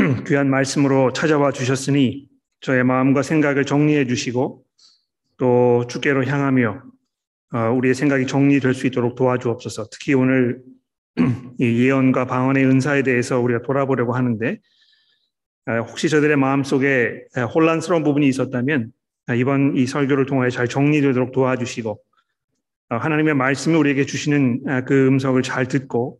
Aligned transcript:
귀한 0.26 0.48
말씀으로 0.48 1.12
찾아와 1.12 1.52
주셨으니 1.52 2.26
저의 2.60 2.84
마음과 2.84 3.22
생각을 3.22 3.64
정리해 3.64 4.06
주시고 4.06 4.64
또 5.36 5.86
주께로 5.88 6.24
향하며 6.24 6.82
어, 7.52 7.58
우리의 7.72 7.94
생각이 7.94 8.26
정리될 8.26 8.74
수 8.74 8.86
있도록 8.86 9.16
도와주옵소서. 9.16 9.88
특히 9.90 10.14
오늘 10.14 10.62
예언과 11.60 12.26
방언의 12.26 12.64
은사에 12.64 13.02
대해서 13.02 13.40
우리가 13.40 13.62
돌아보려고 13.62 14.14
하는데 14.14 14.58
혹시 15.88 16.08
저들의 16.08 16.36
마음 16.36 16.64
속에 16.64 17.24
혼란스러운 17.54 18.02
부분이 18.02 18.26
있었다면 18.26 18.92
이번 19.36 19.76
이 19.76 19.86
설교를 19.86 20.26
통하여 20.26 20.50
잘 20.50 20.66
정리되도록 20.66 21.32
도와주시고 21.32 22.00
어, 22.90 22.96
하나님의 22.96 23.34
말씀이 23.34 23.76
우리에게 23.76 24.06
주시는 24.06 24.84
그 24.86 25.06
음성을 25.08 25.40
잘 25.42 25.66
듣고 25.66 26.18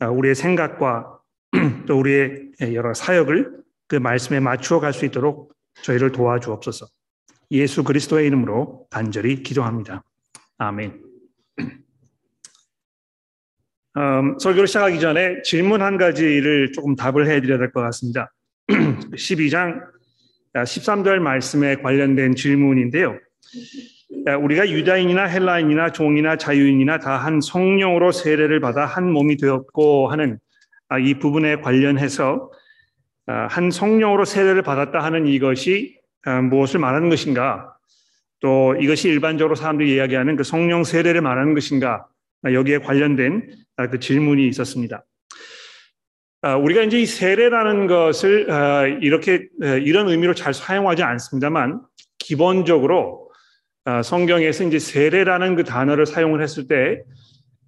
우리의 0.00 0.34
생각과 0.34 1.13
또 1.86 1.98
우리의 1.98 2.50
여러 2.72 2.92
사역을 2.94 3.50
그 3.86 3.96
말씀에 3.96 4.40
맞추어 4.40 4.80
갈 4.80 4.92
수 4.92 5.04
있도록 5.04 5.52
저희를 5.82 6.12
도와주옵소서. 6.12 6.86
예수 7.50 7.84
그리스도의 7.84 8.26
이름으로 8.26 8.86
간절히 8.90 9.42
기도합니다. 9.42 10.02
아멘. 10.58 11.02
음, 13.96 14.38
설교를 14.38 14.66
시작하기 14.66 14.98
전에 15.00 15.42
질문 15.42 15.82
한 15.82 15.96
가지를 15.96 16.72
조금 16.72 16.96
답을 16.96 17.28
해드려야 17.28 17.58
될 17.58 17.70
것 17.72 17.80
같습니다. 17.82 18.32
12장 19.14 19.80
13절 20.54 21.18
말씀에 21.18 21.76
관련된 21.76 22.34
질문인데요. 22.34 23.18
우리가 24.40 24.68
유다인이나 24.70 25.24
헬라인이나 25.24 25.92
종이나 25.92 26.36
자유인이나 26.36 26.98
다 26.98 27.18
한 27.18 27.40
성령으로 27.40 28.12
세례를 28.12 28.60
받아 28.60 28.86
한 28.86 29.10
몸이 29.10 29.36
되었고 29.36 30.08
하는 30.08 30.34
아, 30.34 30.38
이 31.00 31.14
부분에 31.14 31.56
관련해서 31.56 32.50
아, 33.26 33.46
한 33.46 33.70
성령으로 33.70 34.24
세례를 34.24 34.62
받았다 34.62 35.02
하는 35.02 35.26
이것이 35.26 35.98
아, 36.24 36.40
무엇을 36.42 36.80
말하는 36.80 37.08
것인가? 37.08 37.74
또 38.40 38.74
이것이 38.78 39.08
일반적으로 39.08 39.54
사람들이 39.54 39.94
이야기하는 39.94 40.36
그 40.36 40.44
성령 40.44 40.84
세례를 40.84 41.22
말하는 41.22 41.54
것인가? 41.54 42.06
여기에 42.44 42.80
관련된 42.80 43.48
그 43.90 43.98
질문이 43.98 44.46
있었습니다. 44.48 45.02
우리가 46.60 46.82
이제 46.82 47.00
이 47.00 47.06
세례라는 47.06 47.86
것을 47.86 48.98
이렇게 49.00 49.48
이런 49.82 50.10
의미로 50.10 50.34
잘 50.34 50.52
사용하지 50.52 51.02
않습니다만 51.02 51.80
기본적으로 52.18 53.30
성경에서 54.04 54.64
이제 54.64 54.78
세례라는 54.78 55.56
그 55.56 55.64
단어를 55.64 56.04
사용을 56.04 56.42
했을 56.42 56.68
때 56.68 57.02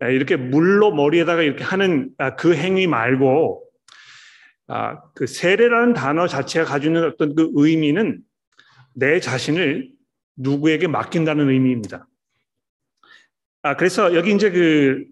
이렇게 0.01 0.37
물로 0.37 0.95
머리에다가 0.95 1.43
이렇게 1.43 1.65
하는 1.65 2.11
그 2.39 2.55
행위 2.55 2.87
말고 2.87 3.67
아, 4.69 5.01
그 5.15 5.27
세례라는 5.27 5.95
단어 5.95 6.27
자체가 6.27 6.67
가지고 6.67 6.95
있는 6.95 7.09
어떤 7.09 7.35
그 7.35 7.51
의미는 7.55 8.21
내 8.95 9.21
자신을 9.21 9.91
누구에게 10.37 10.89
맡긴다는 10.89 11.49
의미입니다. 11.49 12.09
아, 13.63 13.77
그래서 13.77 14.15
여기 14.15 14.35
이제 14.35 14.51
그 14.51 15.05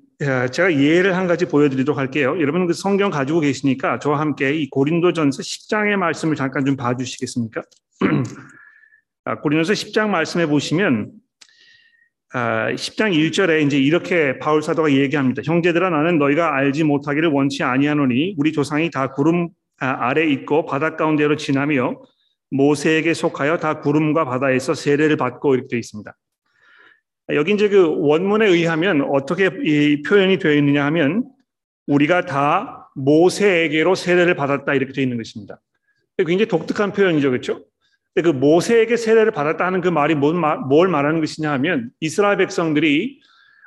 제가 0.53 0.75
예를 0.75 1.17
한 1.17 1.27
가지 1.27 1.47
보여드리도록 1.47 1.99
할게요. 1.99 2.37
여러분 2.41 2.67
그 2.67 2.73
성경 2.73 3.11
가지고 3.11 3.41
계시니까 3.41 3.99
저와 3.99 4.21
함께 4.21 4.55
이 4.55 4.69
고린도전서 4.71 5.43
10장의 5.43 5.97
말씀을 5.97 6.37
잠깐 6.37 6.65
좀 6.65 6.77
봐주시겠습니까? 6.77 7.63
아, 9.25 9.41
고린도서 9.41 9.73
10장 9.73 10.09
말씀해 10.09 10.47
보시면 10.47 11.13
10장 12.35 13.03
아, 13.03 13.11
1절에 13.11 13.65
이제 13.65 13.79
이렇게 13.79 14.39
바울 14.41 14.61
사도가 14.61 14.91
얘기합니다. 14.93 15.43
형제들아 15.45 15.89
나는 15.91 16.19
너희가 16.19 16.57
알지 16.57 16.83
못하기를 16.83 17.29
원치 17.29 17.63
아니하노니 17.63 18.35
우리 18.37 18.53
조상이 18.53 18.91
다 18.91 19.13
구름 19.13 19.51
아, 19.79 20.09
아래 20.09 20.27
있고 20.27 20.67
바다 20.67 20.97
가운데로 20.97 21.37
지나며 21.37 22.01
모세에게 22.51 23.15
속하여 23.15 23.59
다 23.59 23.81
구름과 23.81 24.25
바다에서 24.25 24.75
세례를 24.75 25.17
받고 25.17 25.55
이렇게 25.55 25.69
되어 25.69 25.79
있습니다. 25.79 26.13
여기 27.31 27.53
이제 27.53 27.69
그 27.69 27.87
원문에 28.01 28.47
의하면 28.49 29.03
어떻게 29.13 29.51
이 29.63 30.03
표현이 30.03 30.39
되어 30.39 30.55
있느냐 30.55 30.85
하면 30.87 31.25
우리가 31.87 32.27
다 32.27 32.91
모세에게로 32.97 33.95
세례를 33.95 34.35
받았다 34.35 34.75
이렇게 34.75 34.93
되어 34.93 35.03
있는 35.03 35.17
것입니다. 35.19 35.61
굉장히 36.19 36.47
독특한 36.47 36.93
표현이죠, 36.93 37.31
그렇죠? 37.31 37.65
그 38.23 38.29
모세에게 38.29 38.97
세례를 38.97 39.33
받았다 39.33 39.67
하는 39.67 39.81
그 39.81 39.89
말이 39.89 40.15
뭘, 40.15 40.35
뭘 40.69 40.89
말하는 40.89 41.21
것이냐 41.21 41.51
하면 41.53 41.91
이스라엘 42.01 42.37
백성들이 42.37 43.21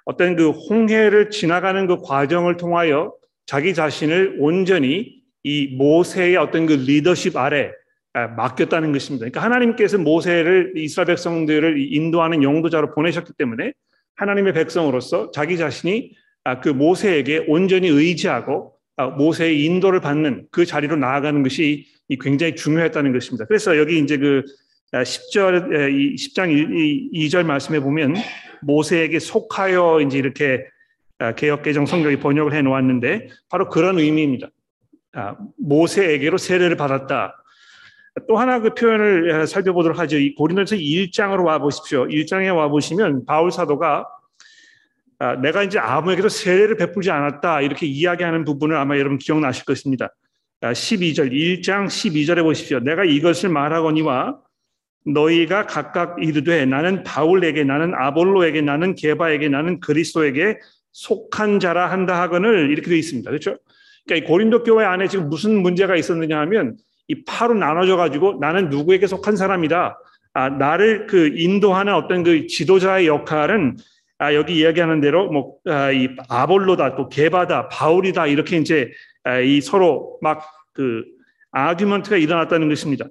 어떤 0.06 0.35
그 0.35 0.52
홍해를 0.52 1.30
지나가는 1.30 1.85
그 1.85 2.02
과정을 2.02 2.56
통하여 2.56 3.13
자기 3.46 3.74
자신을 3.74 4.38
온전히 4.40 5.18
이 5.44 5.75
모세의 5.78 6.38
어떤 6.38 6.66
그 6.66 6.74
리더십 6.74 7.35
아래 7.35 7.72
맡겼다는 8.13 8.94
것입니다. 8.94 9.25
그러니까 9.25 9.44
하나님께서 9.44 9.97
모세를 9.97 10.74
이스라엘 10.75 11.08
백성들을 11.08 11.75
인도하는 11.94 12.41
용도자로 12.41 12.94
보내셨기 12.96 13.34
때문에 13.38 13.74
하나님의 14.16 14.53
백성으로서 14.53 15.31
자기 15.31 15.58
자신이 15.58 16.14
아, 16.44 16.62
그 16.62 16.69
모세에게 16.69 17.46
온전히 17.47 17.90
의지하고 17.90 18.74
아, 18.74 18.76
모세의 19.06 19.63
인도를 19.63 20.02
받는 20.02 20.47
그 20.52 20.66
자리로 20.66 20.96
나아가는 20.96 21.44
것이 21.44 21.85
굉장히 22.22 22.56
중요했다는 22.56 23.13
것입니다. 23.13 23.46
그래서 23.46 23.78
여기 23.78 24.00
이제 24.00 24.18
그 24.18 24.44
10절, 24.94 25.75
아, 25.75 25.88
10장 25.90 27.12
2절 27.13 27.46
말씀에 27.46 27.80
보면 27.80 28.16
모세에게 28.62 29.19
속하여 29.19 30.02
이제 30.02 30.18
이렇게 30.18 30.66
아, 31.19 31.34
개혁개정 31.35 31.85
성경이 31.85 32.18
번역을 32.18 32.53
해 32.53 32.62
놓았는데 32.62 33.30
바로 33.50 33.69
그런 33.69 34.00
의미입니다. 34.00 34.50
모세에게로 35.58 36.38
세례를 36.38 36.78
받았다. 36.78 37.44
또 38.28 38.38
하나 38.38 38.59
그 38.59 38.74
표현을 38.74 39.47
살펴보도록 39.47 40.00
하죠. 40.00 40.18
고린도서 40.38 40.75
1장으로 40.75 41.46
와 41.46 41.59
보십시오. 41.59 42.06
1장에 42.06 42.56
와 42.56 42.68
보시면 42.68 43.25
바울 43.25 43.52
사도가 43.52 44.06
내가 45.41 45.63
이제 45.63 45.79
아무에게도 45.79 46.29
세례를 46.29 46.78
베풀지 46.78 47.09
않았다 47.11 47.61
이렇게 47.61 47.85
이야기하는 47.85 48.45
부분을 48.45 48.75
아마 48.75 48.97
여러분 48.97 49.17
기억나실 49.17 49.66
것입니다. 49.66 50.13
12절, 50.61 51.31
1장 51.31 51.88
12절에 51.88 52.44
보십시오. 52.44 52.79
내가 52.79 53.03
이것을 53.03 53.50
말하거니와 53.50 54.39
너희가 55.05 55.66
각각 55.66 56.17
이르되 56.22 56.66
나는 56.66 57.03
바울에게 57.03 57.63
나는 57.63 57.94
아볼로에게 57.95 58.61
나는 58.61 58.95
게바에게 58.95 59.50
나는 59.50 59.79
그리스도에게 59.79 60.59
속한 60.91 61.59
자라 61.59 61.91
한다 61.91 62.19
하거늘 62.22 62.72
이렇게 62.72 62.89
되어 62.89 62.97
있습니다. 62.97 63.29
그렇죠? 63.29 63.57
그러니까 64.05 64.28
고린도 64.28 64.63
교회 64.63 64.85
안에 64.85 65.07
지금 65.07 65.29
무슨 65.29 65.61
문제가 65.61 65.95
있었느냐 65.95 66.39
하면 66.41 66.75
이 67.07 67.23
파로 67.23 67.53
나눠져 67.53 67.95
가지고 67.95 68.38
나는 68.41 68.69
누구에게 68.69 69.07
속한 69.07 69.35
사람이다. 69.35 69.97
아, 70.34 70.49
나를 70.49 71.07
그 71.07 71.31
인도하는 71.35 71.94
어떤 71.94 72.23
그 72.23 72.47
지도자의 72.47 73.07
역할은 73.07 73.78
아, 74.19 74.33
여기 74.33 74.57
이야기하는 74.57 75.01
대로 75.01 75.31
뭐 75.31 75.55
아, 75.66 75.91
이 75.91 76.09
아볼로다 76.29 76.95
또 76.95 77.09
게바다 77.09 77.69
바울이다 77.69 78.28
이렇게 78.28 78.57
이제 78.57 78.91
아, 79.23 79.39
이 79.39 79.61
서로 79.61 80.17
막 80.22 80.57
그 80.78 81.03
아규먼트가 81.50 82.17
일어났다는 82.17 82.69
것입니다. 82.69 83.07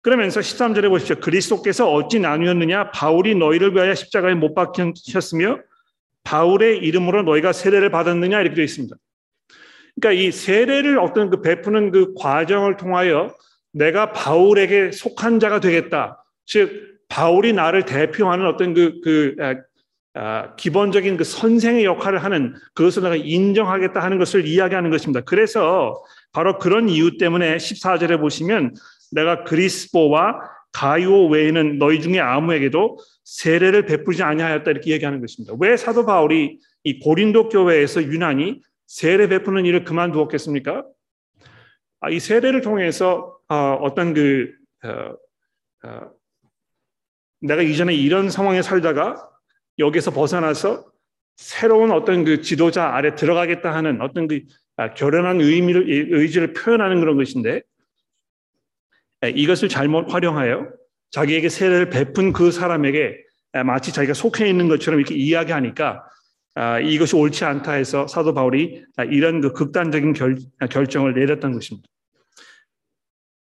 그러면서 0.00 0.40
13절에 0.40 0.88
보십시오. 0.88 1.16
그리스도께서 1.16 1.92
어찌 1.92 2.18
나누었느냐? 2.18 2.90
바울이 2.90 3.34
너희를 3.34 3.74
위하여 3.74 3.94
십자가에 3.94 4.34
못 4.34 4.54
박히셨으며 4.54 5.60
바울의 6.24 6.78
이름으로 6.78 7.22
너희가 7.22 7.52
세례를 7.52 7.90
받았느냐? 7.90 8.40
이렇게 8.40 8.54
되어 8.56 8.64
있습니다. 8.64 8.96
그러니까 10.00 10.22
이 10.22 10.32
세례를 10.32 10.98
어떤 10.98 11.28
그 11.28 11.42
베푸는 11.42 11.90
그 11.90 12.14
과정을 12.14 12.78
통하여 12.78 13.36
내가 13.72 14.12
바울에게 14.12 14.90
속한 14.92 15.38
자가 15.38 15.60
되겠다. 15.60 16.24
즉 16.46 16.91
바울이 17.12 17.52
나를 17.52 17.84
대표하는 17.84 18.46
어떤 18.46 18.72
그, 18.72 19.00
그 19.02 19.36
아, 20.14 20.54
기본적인 20.56 21.18
그 21.18 21.24
선생의 21.24 21.84
역할을 21.84 22.24
하는 22.24 22.54
그것을 22.72 23.02
내가 23.02 23.16
인정하겠다 23.16 24.00
하는 24.00 24.18
것을 24.18 24.46
이야기하는 24.46 24.90
것입니다. 24.90 25.20
그래서 25.20 26.02
바로 26.32 26.58
그런 26.58 26.88
이유 26.88 27.18
때문에 27.18 27.58
14절에 27.58 28.18
보시면 28.18 28.74
내가 29.10 29.44
그리스보와 29.44 30.40
가요 30.72 31.26
외에는 31.26 31.76
너희 31.76 32.00
중에 32.00 32.18
아무에게도 32.18 32.96
세례를 33.24 33.84
베풀지 33.84 34.22
아니하였다 34.22 34.70
이렇게 34.70 34.92
얘기하는 34.92 35.20
것입니다. 35.20 35.54
왜 35.60 35.76
사도 35.76 36.06
바울이 36.06 36.60
이 36.84 36.98
고린도 36.98 37.50
교회에서 37.50 38.04
유난히 38.04 38.62
세례 38.86 39.28
베푸는 39.28 39.66
일을 39.66 39.84
그만두었겠습니까? 39.84 40.84
아, 42.00 42.08
이 42.08 42.18
세례를 42.18 42.62
통해서 42.62 43.36
어, 43.48 43.78
어떤 43.82 44.14
그 44.14 44.50
어, 44.82 45.88
어, 45.88 46.21
내가 47.42 47.62
이전에 47.62 47.94
이런 47.94 48.30
상황에 48.30 48.62
살다가 48.62 49.28
여기서 49.78 50.12
벗어나서 50.12 50.84
새로운 51.36 51.90
어떤 51.90 52.24
그 52.24 52.42
지도자 52.42 52.94
아래 52.94 53.14
들어가겠다 53.14 53.74
하는 53.74 54.00
어떤 54.00 54.28
그 54.28 54.40
아, 54.76 54.94
결연한 54.94 55.40
의미를 55.40 55.84
의지를 55.88 56.52
표현하는 56.52 57.00
그런 57.00 57.16
것인데 57.16 57.62
이것을 59.34 59.68
잘못 59.68 60.12
활용하여 60.12 60.68
자기에게 61.10 61.48
세례를 61.48 61.90
베푼 61.90 62.32
그 62.32 62.50
사람에게 62.50 63.22
마치 63.64 63.92
자기가 63.92 64.14
속해 64.14 64.48
있는 64.48 64.68
것처럼 64.68 65.00
이렇게 65.00 65.14
이야기하니까 65.14 66.04
아, 66.54 66.80
이것이 66.80 67.16
옳지 67.16 67.44
않다 67.44 67.72
해서 67.72 68.06
사도 68.06 68.34
바울이 68.34 68.84
이런 69.10 69.40
그 69.40 69.52
극단적인 69.52 70.12
결, 70.12 70.36
결정을 70.70 71.14
내렸던 71.14 71.52
것입니다. 71.52 71.88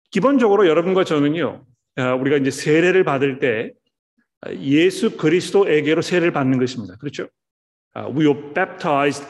기본적으로 0.10 0.68
여러분과 0.68 1.04
저는요, 1.04 1.66
우리가 1.98 2.38
이제 2.38 2.52
세례를 2.52 3.04
받을 3.04 3.40
때 3.40 3.74
예수 4.60 5.18
그리스도에게로 5.18 6.02
세례를 6.02 6.32
받는 6.32 6.60
것입니다. 6.60 6.96
그렇죠? 6.98 7.28
We 7.96 8.28
are 8.28 8.54
baptized 8.54 9.26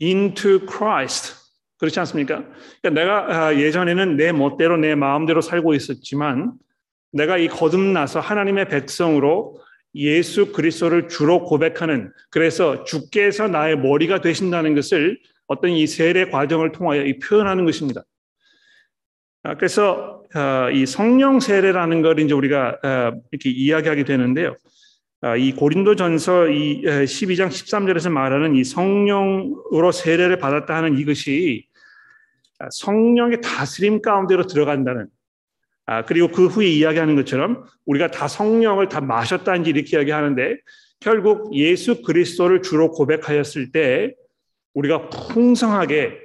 into 0.00 0.60
Christ. 0.66 1.34
그렇지 1.78 1.98
않습니까? 2.00 2.44
그러니까 2.82 2.90
내가 2.90 3.58
예전에는 3.60 4.16
내 4.16 4.32
멋대로 4.32 4.76
내 4.76 4.94
마음대로 4.94 5.40
살고 5.40 5.74
있었지만 5.74 6.52
내가 7.12 7.38
이 7.38 7.48
거듭나서 7.48 8.20
하나님의 8.20 8.68
백성으로 8.68 9.60
예수 9.94 10.52
그리스도를 10.52 11.08
주로 11.08 11.44
고백하는 11.44 12.12
그래서 12.30 12.84
주께서 12.84 13.48
나의 13.48 13.78
머리가 13.78 14.20
되신다는 14.20 14.74
것을 14.74 15.18
어떤 15.46 15.70
이 15.70 15.86
세례 15.86 16.30
과정을 16.30 16.72
통하여 16.72 17.02
표현하는 17.24 17.64
것입니다. 17.64 18.04
아, 19.42 19.56
그래서 19.56 20.14
아, 20.14 20.17
이 20.74 20.86
성령 20.86 21.40
세례라는 21.40 22.02
걸 22.02 22.18
이제 22.20 22.34
우리가 22.34 22.78
아, 22.82 23.12
이렇게 23.30 23.50
이야기하게 23.50 24.04
되는데요. 24.04 24.56
이 25.36 25.52
고린도전서 25.52 26.48
이 26.48 26.82
12장 26.82 27.48
13절에서 27.48 28.10
말하는 28.10 28.54
이 28.54 28.62
성령으로 28.62 29.90
세례를 29.90 30.38
받았다 30.38 30.76
하는 30.76 30.96
이것이 30.96 31.66
성령의 32.70 33.40
다스림 33.40 34.00
가운데로 34.00 34.46
들어간다는 34.46 35.08
그리고 36.06 36.28
그 36.28 36.46
후에 36.46 36.66
이야기하는 36.66 37.16
것처럼 37.16 37.64
우리가 37.86 38.12
다 38.12 38.28
성령을 38.28 38.88
다 38.88 39.00
마셨다는지 39.00 39.70
이렇게 39.70 39.96
이야기하는데 39.96 40.58
결국 41.00 41.52
예수 41.54 42.02
그리스도를 42.02 42.62
주로 42.62 42.92
고백하였을 42.92 43.72
때 43.72 44.14
우리가 44.74 45.08
풍성하게 45.10 46.18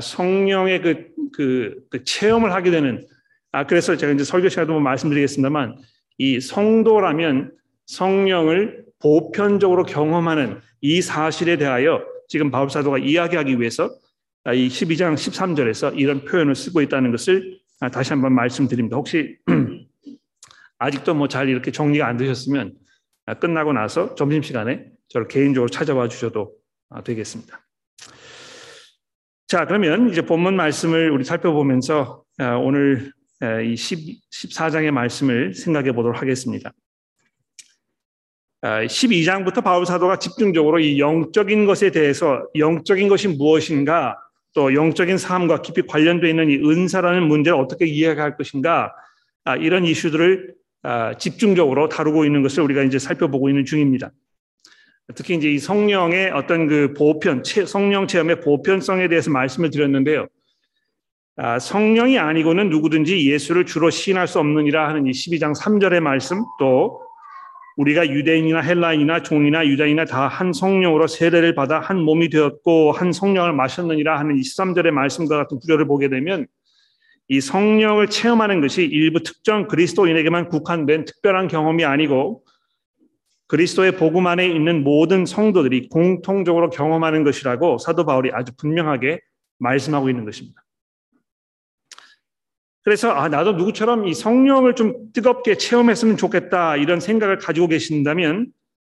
성령의 0.00 0.80
그, 0.80 1.06
그, 1.32 1.74
그 1.90 2.04
체험을 2.04 2.52
하게 2.52 2.70
되는 2.70 3.06
아 3.52 3.66
그래서 3.66 3.96
제가 3.96 4.12
이제 4.12 4.24
설교 4.24 4.48
시간에 4.48 4.66
한번 4.66 4.82
말씀드리겠습니다만 4.84 5.76
이 6.18 6.40
성도라면 6.40 7.52
성령을 7.86 8.84
보편적으로 9.00 9.84
경험하는 9.84 10.60
이 10.80 11.02
사실에 11.02 11.56
대하여 11.56 12.04
지금 12.28 12.50
바울 12.50 12.70
사도가 12.70 12.98
이야기하기 12.98 13.58
위해서 13.58 13.90
이 14.54 14.68
12장 14.68 15.14
13절에서 15.14 15.98
이런 15.98 16.24
표현을 16.24 16.54
쓰고 16.54 16.80
있다는 16.82 17.10
것을 17.10 17.58
다시 17.92 18.12
한번 18.12 18.34
말씀드립니다. 18.34 18.96
혹시 18.96 19.38
아직도 20.78 21.14
뭐 21.14 21.26
잘 21.26 21.48
이렇게 21.48 21.70
정리가 21.72 22.06
안 22.06 22.16
되셨으면 22.16 22.74
끝나고 23.40 23.72
나서 23.72 24.14
점심시간에 24.14 24.86
저를 25.08 25.28
개인적으로 25.28 25.68
찾아와 25.68 26.08
주셔도 26.08 26.54
되겠습니다. 27.04 27.60
자, 29.46 29.66
그러면 29.66 30.08
이제 30.10 30.22
본문 30.22 30.54
말씀을 30.56 31.10
우리 31.10 31.24
살펴보면서 31.24 32.22
오늘 32.62 33.12
이 33.42 33.74
14장의 33.74 34.90
말씀을 34.90 35.54
생각해 35.54 35.92
보도록 35.92 36.20
하겠습니다. 36.20 36.72
12장부터 38.62 39.64
바울 39.64 39.86
사도가 39.86 40.18
집중적으로 40.18 40.78
이 40.80 40.98
영적인 40.98 41.64
것에 41.64 41.90
대해서 41.90 42.46
영적인 42.54 43.08
것이 43.08 43.28
무엇인가 43.28 44.18
또 44.54 44.74
영적인 44.74 45.16
삶과 45.16 45.62
깊이 45.62 45.82
관련되어 45.82 46.28
있는 46.28 46.50
이 46.50 46.56
은사라는 46.56 47.26
문제를 47.28 47.58
어떻게 47.58 47.86
이해할 47.86 48.36
것인가 48.36 48.92
아, 49.44 49.56
이런 49.56 49.84
이슈들을 49.84 50.54
아, 50.82 51.16
집중적으로 51.16 51.88
다루고 51.88 52.24
있는 52.24 52.42
것을 52.42 52.62
우리가 52.64 52.82
이제 52.82 52.98
살펴보고 52.98 53.48
있는 53.48 53.64
중입니다. 53.64 54.10
특히 55.14 55.34
이제 55.34 55.50
이 55.50 55.58
성령의 55.58 56.30
어떤 56.30 56.66
그 56.68 56.94
보편, 56.94 57.42
성령 57.44 58.06
체험의 58.06 58.40
보편성에 58.40 59.08
대해서 59.08 59.30
말씀을 59.30 59.70
드렸는데요. 59.70 60.28
아, 61.36 61.58
성령이 61.58 62.18
아니고는 62.18 62.70
누구든지 62.70 63.30
예수를 63.30 63.64
주로 63.64 63.88
시인할 63.90 64.28
수 64.28 64.38
없느니라 64.38 64.88
하는 64.88 65.06
이 65.06 65.10
12장 65.10 65.54
3절의 65.58 66.00
말씀 66.00 66.42
또 66.58 67.00
우리가 67.76 68.08
유대인이나 68.10 68.60
헬라인이나 68.60 69.22
종이나 69.22 69.66
유다인이나 69.66 70.04
다 70.04 70.28
한 70.28 70.52
성령으로 70.52 71.06
세례를 71.06 71.54
받아 71.54 71.80
한 71.80 71.98
몸이 72.00 72.28
되었고 72.28 72.92
한 72.92 73.12
성령을 73.12 73.52
마셨느니라 73.54 74.18
하는 74.18 74.36
23절의 74.36 74.90
말씀과 74.90 75.36
같은 75.38 75.58
구절을 75.58 75.86
보게 75.86 76.08
되면 76.08 76.46
이 77.28 77.40
성령을 77.40 78.08
체험하는 78.08 78.60
것이 78.60 78.84
일부 78.84 79.22
특정 79.22 79.66
그리스도인에게만 79.68 80.48
국한된 80.48 81.04
특별한 81.04 81.48
경험이 81.48 81.84
아니고 81.84 82.44
그리스도의 83.46 83.96
복음 83.96 84.26
안에 84.26 84.46
있는 84.46 84.84
모든 84.84 85.24
성도들이 85.24 85.88
공통적으로 85.88 86.70
경험하는 86.70 87.24
것이라고 87.24 87.78
사도 87.78 88.04
바울이 88.04 88.30
아주 88.32 88.52
분명하게 88.58 89.20
말씀하고 89.58 90.10
있는 90.10 90.24
것입니다. 90.24 90.62
그래서 92.82 93.10
아 93.10 93.28
나도 93.28 93.52
누구처럼 93.52 94.06
이 94.06 94.14
성령을 94.14 94.74
좀 94.74 95.12
뜨겁게 95.12 95.56
체험했으면 95.56 96.16
좋겠다 96.16 96.76
이런 96.76 97.00
생각을 97.00 97.38
가지고 97.38 97.68
계신다면 97.68 98.52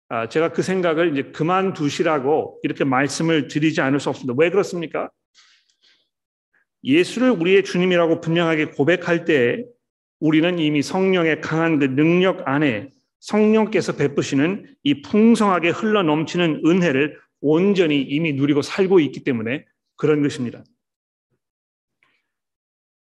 아, 0.09 0.29
제가 0.29 0.53
그 0.53 0.63
생각을 0.63 1.13
이제 1.13 1.31
그만두시라고 1.31 2.61
이렇게 2.63 2.85
말씀을 2.85 3.49
드리지 3.49 3.81
않을 3.81 3.99
수 3.99 4.09
없습니다. 4.09 4.35
왜 4.39 4.51
그렇습니까? 4.51 5.11
예수를 6.85 7.31
우리의 7.31 7.65
주님이라고 7.65 8.21
분명하게 8.21 8.67
고백할 8.67 9.25
때 9.25 9.65
우리는 10.21 10.59
이미 10.61 10.83
성령의 10.83 11.41
강한 11.41 11.79
그 11.81 11.87
능력 11.87 12.47
안에 12.47 12.91
성령께서 13.19 13.97
베푸시는 13.97 14.77
이 14.85 15.03
풍성하게 15.03 15.71
흘러 15.71 16.05
넘치는 16.05 16.63
은혜를 16.65 17.19
온전히 17.41 18.01
이미 18.01 18.33
누리고 18.33 18.63
살고 18.63 19.01
있기 19.01 19.25
때문에 19.25 19.65
그런 19.97 20.23
것입니다. 20.23 20.63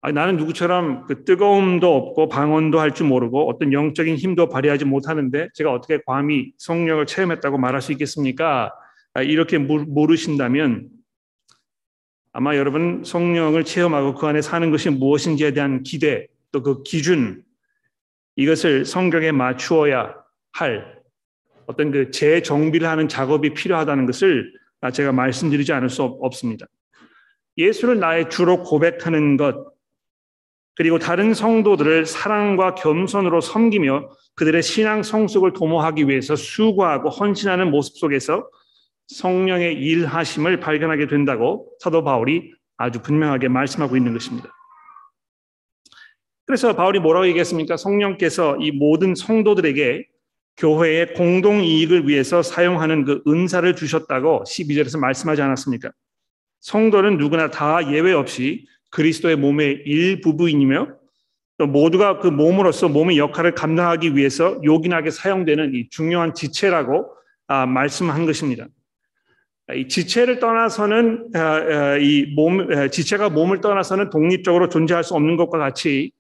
아, 0.04 0.12
나는 0.12 0.36
누구처럼 0.38 1.06
그 1.06 1.24
뜨거움도 1.26 1.96
없고 1.96 2.28
방언도 2.28 2.80
할 2.80 2.92
줄 2.92 3.08
모르고 3.08 3.48
어떤 3.50 3.72
영적인 3.72 4.16
힘도 4.16 4.50
발휘하지 4.50 4.86
못하는데 4.86 5.50
제가 5.54 5.72
어떻게 5.72 6.00
감히 6.08 6.54
성령을 6.58 7.06
체험했다고 7.06 7.58
말할 7.60 7.82
수 7.82 7.92
있겠습니까? 7.92 8.74
아, 9.14 9.22
이렇게 9.22 9.58
모르신다면 9.60 10.90
아마 12.34 12.56
여러분 12.56 13.04
성령을 13.06 13.64
체험하고 13.64 14.16
그 14.16 14.26
안에 14.26 14.42
사는 14.42 14.72
것이 14.72 14.90
무엇인지에 14.90 15.52
대한 15.54 15.84
기대 15.84 16.28
또 16.52 16.64
그 16.64 16.84
기준 16.84 17.44
이것을 18.36 18.86
성경에 18.86 19.32
맞추어야 19.32 20.16
할 20.54 21.00
어떤 21.66 21.92
그 21.92 22.12
재정비를 22.12 22.88
하는 22.88 23.08
작업이 23.08 23.54
필요하다는 23.54 24.06
것을 24.06 24.54
제가 24.94 25.12
말씀드리지 25.12 25.72
않을 25.74 25.90
수 25.90 26.04
없습니다. 26.04 26.66
예수를 27.58 28.00
나의 28.00 28.30
주로 28.30 28.64
고백하는 28.64 29.38
것 29.38 29.71
그리고 30.76 31.00
다른 31.00 31.34
성도들을 31.34 32.06
사랑과 32.06 32.76
겸손으로 32.76 33.42
섬기며 33.42 34.10
그들의 34.36 34.64
신앙 34.64 35.04
성숙을 35.04 35.54
도모하기 35.54 36.08
위해서 36.08 36.36
수고하고 36.36 37.10
헌신하는 37.10 37.70
모습 37.72 37.98
속에서 37.98 38.50
성령의 39.08 39.76
일하심을 39.76 40.60
발견하게 40.60 41.08
된다고 41.08 41.70
사도 41.80 42.04
바울이 42.04 42.54
아주 42.78 43.02
분명하게 43.02 43.50
말씀하고 43.50 43.98
있는 43.98 44.14
것입니다. 44.14 44.50
그래서 46.46 46.76
바울이 46.76 47.00
뭐라고 47.00 47.28
얘기했습니까? 47.28 47.78
성령께서 47.78 48.58
이 48.58 48.72
모든 48.72 49.16
성도들에게 49.16 50.06
교회의 50.58 51.14
공동 51.14 51.64
이익을 51.64 52.08
위해서 52.08 52.42
사용하는 52.42 53.06
그 53.06 53.22
은사를 53.28 53.76
주셨다고 53.76 54.44
12절에서 54.46 55.00
말씀하지 55.00 55.42
않았습니까? 55.42 55.92
성도는 56.62 57.18
누구나 57.18 57.50
다 57.50 57.92
예외 57.92 58.14
없이 58.14 58.66
그리스도의 58.92 59.36
몸의 59.38 59.84
일부분이며 59.86 60.88
또 61.58 61.68
모두가 61.68 62.20
그 62.20 62.28
몸으로서 62.28 62.90
몸의 62.90 63.18
역할을 63.18 63.54
감당하기 63.54 64.16
위해서 64.16 64.60
요긴하게 64.64 65.12
사용되는 65.12 65.76
이 65.76 65.90
중요한 65.90 66.34
지체라고 66.34 67.06
아, 67.48 67.66
말씀한 67.66 68.26
것입니다. 68.26 68.68
이 69.76 69.88
지체를 69.88 70.40
떠나서는 70.40 71.30
아, 71.36 71.40
아, 71.40 71.98
이몸 71.98 72.90
지체가 72.90 73.30
몸을 73.30 73.62
떠나서는 73.62 74.10
독립적으로 74.10 74.70
존재할 74.70 75.04
수 75.04 75.14
없는 75.14 75.38
것과 75.38 75.58
같이 75.58 76.12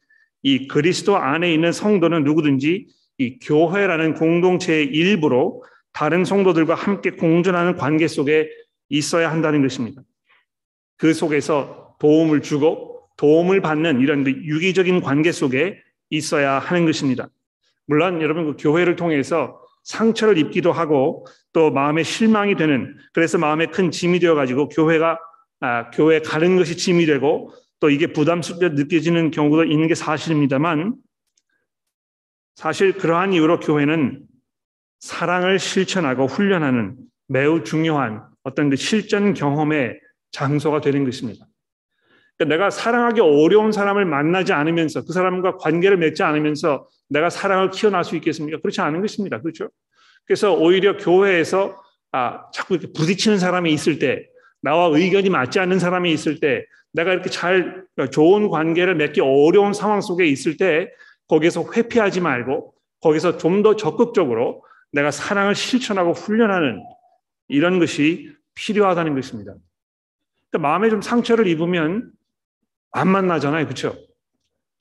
이 0.43 0.67
그리스도 0.67 1.17
안에 1.17 1.53
있는 1.53 1.71
성도는 1.71 2.23
누구든지 2.23 2.87
이 3.17 3.39
교회라는 3.39 4.15
공동체의 4.15 4.87
일부로 4.87 5.63
다른 5.93 6.23
성도들과 6.23 6.75
함께 6.75 7.11
공존하는 7.11 7.75
관계 7.75 8.07
속에 8.07 8.49
있어야 8.89 9.31
한다는 9.31 9.61
것입니다. 9.61 10.01
그 10.97 11.13
속에서 11.13 11.80
도움을 12.01 12.41
주고 12.41 12.99
도움을 13.17 13.61
받는 13.61 13.99
이런 13.99 14.23
그 14.23 14.31
유기적인 14.31 15.01
관계 15.01 15.31
속에 15.31 15.79
있어야 16.09 16.57
하는 16.57 16.85
것입니다. 16.85 17.29
물론 17.85 18.21
여러분 18.21 18.45
그 18.45 18.55
교회를 18.57 18.95
통해서 18.95 19.61
상처를 19.83 20.39
입기도 20.39 20.71
하고 20.71 21.27
또 21.53 21.69
마음에 21.69 22.01
실망이 22.01 22.55
되는 22.55 22.97
그래서 23.13 23.37
마음에 23.37 23.67
큰 23.67 23.91
짐이 23.91 24.19
되어 24.19 24.33
가지고 24.33 24.67
교회가 24.69 25.19
아, 25.59 25.91
교회 25.91 26.19
가는 26.19 26.57
것이 26.57 26.75
짐이 26.75 27.05
되고 27.05 27.53
또 27.79 27.91
이게 27.91 28.07
부담스럽게 28.07 28.69
느껴지는 28.69 29.29
경우도 29.29 29.65
있는 29.65 29.87
게 29.87 29.93
사실입니다만 29.93 30.95
사실 32.55 32.93
그러한 32.93 33.33
이유로 33.33 33.59
교회는 33.59 34.23
사랑을 34.99 35.59
실천하고 35.59 36.25
훈련하는 36.25 36.95
매우 37.27 37.63
중요한 37.63 38.23
어떤 38.43 38.71
그 38.71 38.75
실전 38.75 39.35
경험의 39.35 39.99
장소가 40.31 40.81
되는 40.81 41.05
것입니다. 41.05 41.45
그러니까 42.41 42.45
내가 42.45 42.69
사랑하기 42.71 43.21
어려운 43.21 43.71
사람을 43.71 44.05
만나지 44.05 44.51
않으면서 44.51 45.05
그 45.05 45.13
사람과 45.13 45.57
관계를 45.57 45.97
맺지 45.97 46.23
않으면서 46.23 46.87
내가 47.07 47.29
사랑을 47.29 47.69
키워날 47.69 48.03
수 48.03 48.15
있겠습니까? 48.15 48.59
그렇지 48.59 48.81
않은 48.81 49.01
것입니다. 49.01 49.39
그렇죠? 49.41 49.69
그래서 50.25 50.53
오히려 50.53 50.97
교회에서 50.97 51.75
아, 52.11 52.49
자꾸 52.51 52.75
이렇게 52.75 52.91
부딪히는 52.93 53.37
사람이 53.37 53.71
있을 53.71 53.99
때, 53.99 54.25
나와 54.61 54.87
의견이 54.87 55.29
맞지 55.29 55.59
않는 55.59 55.79
사람이 55.79 56.11
있을 56.11 56.39
때, 56.39 56.65
내가 56.91 57.13
이렇게 57.13 57.29
잘 57.29 57.85
좋은 58.11 58.49
관계를 58.49 58.95
맺기 58.95 59.21
어려운 59.21 59.73
상황 59.73 60.01
속에 60.01 60.25
있을 60.25 60.57
때, 60.57 60.91
거기서 61.27 61.65
회피하지 61.73 62.19
말고, 62.21 62.73
거기서 63.01 63.37
좀 63.37 63.63
더 63.63 63.75
적극적으로 63.75 64.63
내가 64.91 65.11
사랑을 65.11 65.55
실천하고 65.55 66.11
훈련하는 66.11 66.83
이런 67.47 67.79
것이 67.79 68.35
필요하다는 68.55 69.15
것입니다. 69.15 69.53
그러니까 70.49 70.67
마음에 70.69 70.89
좀 70.89 71.01
상처를 71.01 71.47
입으면 71.47 72.11
안 72.91 73.07
만나잖아요. 73.07 73.65
그렇죠? 73.65 73.95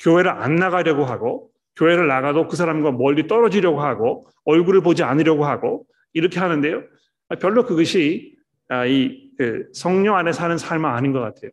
교회를 0.00 0.30
안 0.30 0.56
나가려고 0.56 1.04
하고 1.04 1.50
교회를 1.76 2.08
나가도 2.08 2.48
그 2.48 2.56
사람과 2.56 2.92
멀리 2.92 3.26
떨어지려고 3.26 3.80
하고 3.80 4.26
얼굴을 4.44 4.82
보지 4.82 5.02
않으려고 5.02 5.44
하고 5.44 5.86
이렇게 6.12 6.40
하는데요. 6.40 6.82
별로 7.40 7.64
그것이 7.64 8.36
아, 8.68 8.84
이그 8.86 9.70
성령 9.72 10.16
안에 10.16 10.32
사는 10.32 10.56
삶은 10.56 10.88
아닌 10.88 11.12
것 11.12 11.20
같아요. 11.20 11.50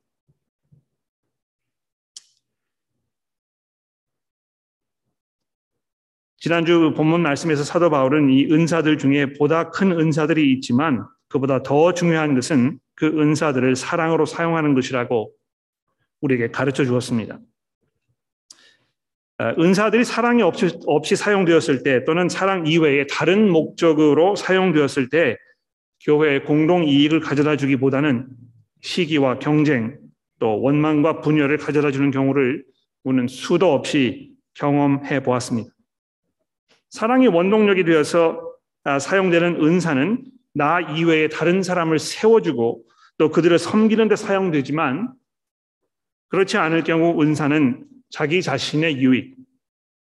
지난주 6.40 6.94
본문 6.96 7.22
말씀에서 7.22 7.64
사도 7.64 7.90
바울은 7.90 8.30
이 8.30 8.46
은사들 8.52 9.00
중에 9.00 9.34
보다 9.34 9.72
큰 9.72 9.92
은사들이 9.92 10.54
있지만 10.54 11.06
그보다 11.28 11.64
더 11.64 11.94
중요한 11.94 12.36
것은 12.36 12.80
그 12.96 13.08
은사들을 13.08 13.76
사랑으로 13.76 14.26
사용하는 14.26 14.76
것이라고 14.76 15.32
우리에게 16.22 16.52
가르쳐 16.52 16.86
주었습니다. 16.86 17.40
어, 19.40 19.54
은사들이 19.60 20.04
사랑이 20.04 20.42
없이, 20.42 20.80
없이 20.88 21.16
사용되었을 21.16 21.84
때 21.84 22.04
또는 22.06 22.28
사랑 22.28 22.66
이외에 22.66 23.06
다른 23.06 23.52
목적으로 23.52 24.36
사용되었을 24.36 25.10
때 25.10 25.38
교회의 26.04 26.44
공동 26.44 26.84
이익을 26.84 27.20
가져다 27.20 27.56
주기보다는 27.56 28.28
시기와 28.82 29.40
경쟁 29.40 29.98
또 30.40 30.62
원망과 30.62 31.22
분열을 31.22 31.58
가져다 31.58 31.92
주는 31.92 32.12
경우를 32.12 32.64
우리는 33.04 33.28
수도 33.28 33.74
없이 33.74 34.32
경험해 34.56 35.24
보았습니다. 35.24 35.70
사랑이 36.90 37.28
원동력이 37.28 37.84
되어서 37.84 38.42
아, 38.84 39.00
사용되는 39.00 39.64
은사는 39.64 40.24
나 40.54 40.80
이외에 40.80 41.28
다른 41.28 41.62
사람을 41.62 42.00
세워주고 42.00 42.84
또 43.18 43.30
그들을 43.30 43.58
섬기는 43.60 44.08
데 44.08 44.16
사용되지만 44.16 45.14
그렇지 46.30 46.58
않을 46.58 46.84
경우 46.84 47.22
은사는 47.22 47.86
자기 48.10 48.42
자신의 48.42 48.98
유익, 48.98 49.36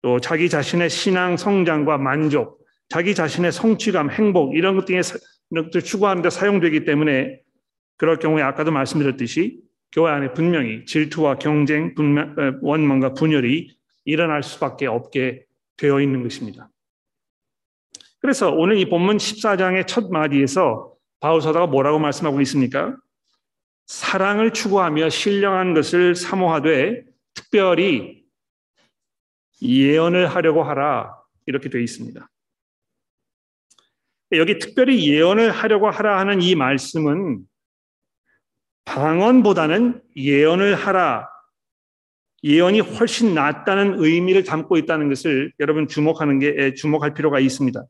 또 0.03 0.21
자기 0.21 0.49
자신의 0.49 0.91
신앙 0.91 1.37
성장과 1.37 1.99
만족, 1.99 2.65
자기 2.89 3.15
자신의 3.15 3.53
성취감, 3.53 4.11
행복 4.11 4.57
이런 4.57 4.77
것 4.77 4.85
등의 4.85 5.03
것들 5.55 5.83
추구하는 5.83 6.23
데 6.23 6.31
사용되기 6.31 6.85
때문에 6.85 7.41
그럴 7.97 8.19
경우에 8.19 8.43
아까도 8.43 8.71
말씀드렸듯이 8.71 9.61
교회 9.93 10.11
안에 10.11 10.33
분명히 10.33 10.85
질투와 10.85 11.37
경쟁, 11.39 11.95
원망과 12.61 13.15
분열이 13.15 13.77
일어날 14.05 14.43
수밖에 14.43 14.87
없게 14.87 15.45
되어 15.77 16.01
있는 16.01 16.23
것입니다. 16.23 16.71
그래서 18.21 18.51
오늘 18.51 18.79
이 18.79 18.89
본문 18.89 19.19
14장의 19.19 19.87
첫 19.87 20.11
마디에서 20.11 20.93
바울 21.21 21.41
사도가 21.41 21.67
뭐라고 21.67 21.99
말씀하고 21.99 22.41
있습니까? 22.43 22.97
사랑을 23.87 24.53
추구하며 24.53 25.09
신령한 25.09 25.75
것을 25.75 26.15
사모하되 26.15 27.05
특별히 27.35 28.25
예언을 29.63 30.27
하려고 30.27 30.63
하라 30.65 31.17
이렇게 31.47 31.71
되어 31.71 31.81
있습니다. 31.81 32.29
여기 34.33 34.59
특별히 34.59 35.09
예언을 35.09 35.53
하려고 35.53 35.89
하라 35.89 36.19
하는 36.19 36.43
이 36.43 36.55
말씀은 36.57 37.45
방언보다는 38.85 40.03
예언을 40.17 40.75
하라 40.75 41.29
예언이 42.43 42.81
훨씬 42.81 43.35
낫다는 43.35 43.95
의미를 43.99 44.45
담고 44.45 44.77
있다는 44.79 45.09
것을 45.09 45.53
여러분 45.59 45.89
주목하는 45.89 46.39
게 46.39 46.75
주목할 46.75 47.15
필요가 47.15 47.41
있습니다. 47.41 47.85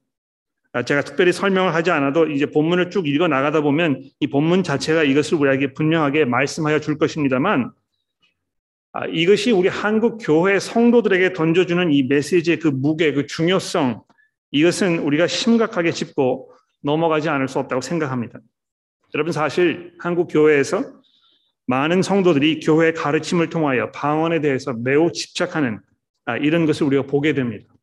아, 0.77 0.83
제가 0.83 1.01
특별히 1.01 1.33
설명을 1.33 1.73
하지 1.73 1.91
않아도 1.91 2.27
이제 2.27 2.45
본문을 2.45 2.91
쭉 2.91 3.09
읽어 3.09 3.29
나가다 3.29 3.63
보면 3.63 4.03
이 4.21 4.27
본문 4.27 4.63
자체가 4.63 5.05
이것을 5.05 5.39
우리에게 5.39 5.73
분명하게 5.73 6.27
말씀하여 6.27 6.81
줄 6.81 6.99
것입니다만 6.99 7.73
아, 8.93 9.07
이것이 9.07 9.53
우리 9.53 9.71
한국 9.71 10.19
교회 10.21 10.59
성도들에게 10.59 11.33
던져주는 11.33 11.91
이 11.93 12.03
메시지의 12.03 12.59
그 12.59 12.69
무게, 12.69 13.15
그 13.15 13.27
중요성 13.27 14.03
이것은 14.51 14.99
우리가 14.99 15.27
심각하게 15.27 15.93
짚고 15.93 16.53
넘어가지 16.83 17.31
않을 17.31 17.49
수 17.49 17.59
없다고 17.59 17.81
생각합니다. 17.81 18.39
여러분 19.15 19.33
사실 19.33 19.95
한국 19.99 20.29
교회에서 20.31 20.85
많은 21.69 22.03
성도들이 22.03 22.61
교회 22.61 22.93
가르침을 22.93 23.49
통하여 23.49 23.91
방언에 23.93 24.43
대해서 24.43 24.75
매우 24.75 25.11
집착하는 25.11 25.81
아, 26.27 26.37
이런 26.37 26.67
것을 26.67 26.87
우리가 26.87 27.05
보게 27.05 27.33
됩니다. 27.33 27.76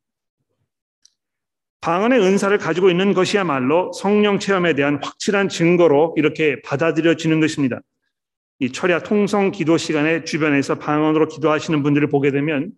방언의 1.84 2.18
은사를 2.18 2.56
가지고 2.56 2.88
있는 2.88 3.12
것이야말로 3.12 3.92
성령 3.92 4.38
체험에 4.38 4.72
대한 4.72 4.98
확실한 5.02 5.50
증거로 5.50 6.14
이렇게 6.16 6.62
받아들여지는 6.62 7.40
것입니다. 7.40 7.78
이 8.58 8.72
철야 8.72 9.00
통성 9.00 9.50
기도 9.50 9.76
시간에 9.76 10.24
주변에서 10.24 10.78
방언으로 10.78 11.28
기도하시는 11.28 11.82
분들을 11.82 12.08
보게 12.08 12.30
되면 12.30 12.70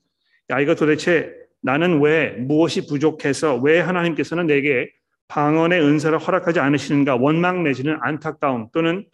야 0.50 0.58
이거 0.58 0.74
도대체 0.74 1.32
나는 1.62 2.00
왜 2.00 2.30
무엇이 2.30 2.88
부족해서 2.88 3.54
왜 3.58 3.78
하나님께서는 3.78 4.48
내게 4.48 4.90
방언의 5.28 5.80
은사를 5.80 6.18
허락하지 6.18 6.58
않으시는가 6.58 7.14
원망 7.14 7.62
내지는 7.62 7.98
안타까움 8.00 8.70
또는 8.72 9.06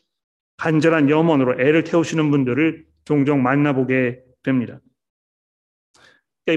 간절한 0.56 1.10
염원으로 1.10 1.60
애를 1.60 1.84
태우시는 1.84 2.30
분들을 2.30 2.86
종종 3.04 3.42
만나보게 3.42 4.20
됩니다. 4.42 4.80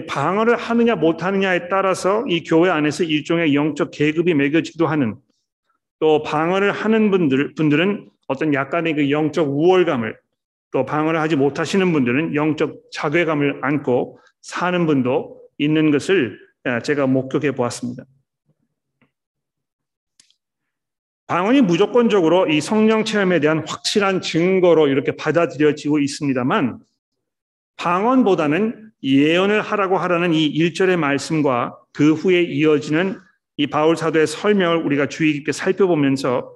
방언을 0.08 0.56
하느냐 0.56 0.96
못하느냐에 0.96 1.70
따라서 1.70 2.24
이 2.28 2.44
교회 2.44 2.70
안에서 2.70 3.04
일종의 3.04 3.54
영적 3.54 3.92
계급이 3.92 4.34
매겨지기도 4.34 4.88
하는 4.88 5.16
또 6.00 6.24
방언을 6.24 6.72
하는 6.72 7.12
분들, 7.12 7.54
분들은 7.54 8.10
어떤 8.28 8.54
약간의 8.54 8.96
그 8.96 9.12
영적 9.12 9.48
우월감을 9.48 10.18
또 10.72 10.86
방언을 10.86 11.20
하지 11.22 11.36
못하시는 11.36 11.94
분들은 11.94 12.36
영적 12.36 12.82
자괴감을 12.92 13.60
안고 13.62 14.20
사는 14.42 14.86
분도 14.86 15.42
있는 15.58 15.92
것을 15.92 16.40
제가 16.84 17.08
목격해 17.08 17.52
보았습니다. 17.52 18.04
방언이 21.28 21.62
무조건적으로 21.62 22.48
이 22.48 22.62
성령 22.62 23.04
체험에 23.04 23.40
대한 23.40 23.64
확실한 23.68 24.22
증거로 24.22 24.88
이렇게 24.88 25.16
받아들여지고 25.16 26.00
있습니다만 26.00 26.80
방언보다는 27.78 28.85
예언을 29.06 29.62
하라고 29.62 29.98
하라는 30.00 30.34
이 30.34 30.52
1절의 30.52 30.98
말씀과 30.98 31.78
그 31.94 32.14
후에 32.14 32.42
이어지는 32.42 33.20
이 33.58 33.68
바울 33.68 33.96
사도의 33.96 34.26
설명을 34.26 34.78
우리가 34.78 35.08
주의 35.08 35.34
깊게 35.34 35.52
살펴보면서 35.52 36.52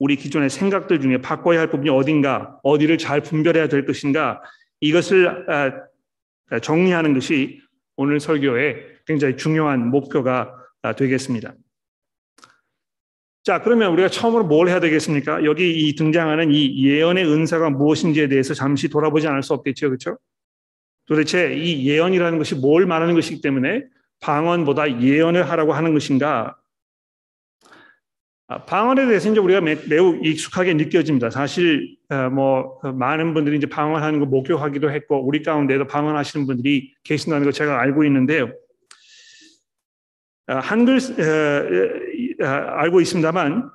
우리 0.00 0.16
기존의 0.16 0.50
생각들 0.50 1.00
중에 1.00 1.18
바꿔야 1.18 1.60
할 1.60 1.70
부분이 1.70 1.88
어딘가, 1.88 2.58
어디를 2.64 2.98
잘 2.98 3.20
분별해야 3.20 3.68
될 3.68 3.86
것인가, 3.86 4.42
이것을 4.80 5.48
아, 5.48 6.58
정리하는 6.60 7.14
것이 7.14 7.60
오늘 7.96 8.18
설교의 8.18 8.84
굉장히 9.06 9.36
중요한 9.36 9.88
목표가 9.88 10.52
아, 10.82 10.94
되겠습니다. 10.94 11.54
자, 13.44 13.62
그러면 13.62 13.92
우리가 13.92 14.08
처음으로 14.08 14.44
뭘 14.44 14.68
해야 14.68 14.80
되겠습니까? 14.80 15.44
여기 15.44 15.88
이 15.88 15.94
등장하는 15.94 16.50
이 16.52 16.84
예언의 16.84 17.24
은사가 17.24 17.70
무엇인지에 17.70 18.26
대해서 18.26 18.54
잠시 18.54 18.88
돌아보지 18.88 19.28
않을 19.28 19.44
수 19.44 19.54
없겠죠. 19.54 19.88
그렇죠? 19.88 20.18
도대체 21.12 21.54
이 21.54 21.86
예언이라는 21.86 22.38
것이 22.38 22.54
뭘 22.54 22.86
말하는 22.86 23.12
것이기 23.12 23.42
때문에 23.42 23.84
방언보다 24.20 25.02
예언을 25.02 25.50
하라고 25.50 25.74
하는 25.74 25.92
것인가? 25.92 26.56
아, 28.48 28.64
방언에 28.64 29.04
대해서 29.06 29.30
이제 29.30 29.38
우리가 29.38 29.60
매우 29.60 30.18
익숙하게 30.22 30.72
느껴집니다. 30.72 31.28
사실 31.28 31.98
어, 32.08 32.30
뭐그 32.30 32.86
많은 32.86 33.34
분들이 33.34 33.58
이제 33.58 33.66
방언하는 33.66 34.20
거 34.20 34.24
목격하기도 34.24 34.90
했고 34.90 35.22
우리 35.26 35.42
가운데도 35.42 35.86
방언하시는 35.86 36.46
분들이 36.46 36.94
계신다는 37.04 37.44
걸 37.44 37.52
제가 37.52 37.78
알고 37.78 38.04
있는데요. 38.04 38.50
아, 40.46 40.60
한글 40.60 40.96
어, 40.96 42.46
어, 42.46 42.46
알고 42.46 43.02
있습니다만 43.02 43.70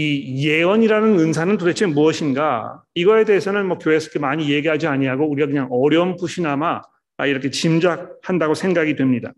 이 0.00 0.46
예언이라는 0.46 1.18
은사는 1.18 1.58
도대체 1.58 1.84
무엇인가? 1.84 2.80
이거에 2.94 3.24
대해서는 3.24 3.66
뭐 3.66 3.78
교회에서 3.78 4.20
많이 4.20 4.48
얘기하지 4.48 4.86
아니하고 4.86 5.28
우리가 5.28 5.48
그냥 5.48 5.66
어렴풋이나마 5.72 6.82
이렇게 7.26 7.50
짐작한다고 7.50 8.54
생각이 8.54 8.94
됩니다. 8.94 9.32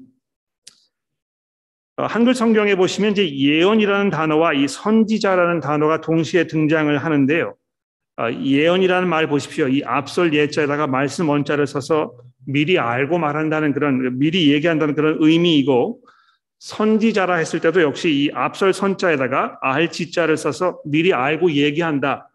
어, 1.96 2.04
한글 2.04 2.34
성경에 2.34 2.74
보시면 2.74 3.12
이제 3.12 3.34
예언이라는 3.34 4.10
단어와 4.10 4.52
이 4.52 4.68
선지자라는 4.68 5.60
단어가 5.60 6.02
동시에 6.02 6.46
등장을 6.46 6.94
하는데요. 6.98 7.54
어, 8.18 8.30
예언이라는 8.30 9.08
말 9.08 9.28
보십시오. 9.28 9.66
이 9.66 9.82
앞설 9.82 10.34
예자에다가 10.34 10.86
말씀 10.86 11.30
원자를 11.30 11.66
써서 11.66 12.12
미리 12.46 12.78
알고 12.78 13.16
말한다는 13.16 13.72
그런 13.72 14.18
미리 14.18 14.52
얘기한다는 14.52 14.94
그런 14.94 15.16
의미이고 15.20 16.02
선지자라 16.60 17.36
했을 17.36 17.60
때도 17.60 17.82
역시 17.82 18.10
이 18.10 18.30
앞설 18.32 18.72
선자에다가 18.72 19.58
알지자를 19.62 20.36
써서 20.36 20.80
미리 20.84 21.12
알고 21.12 21.52
얘기한다 21.52 22.30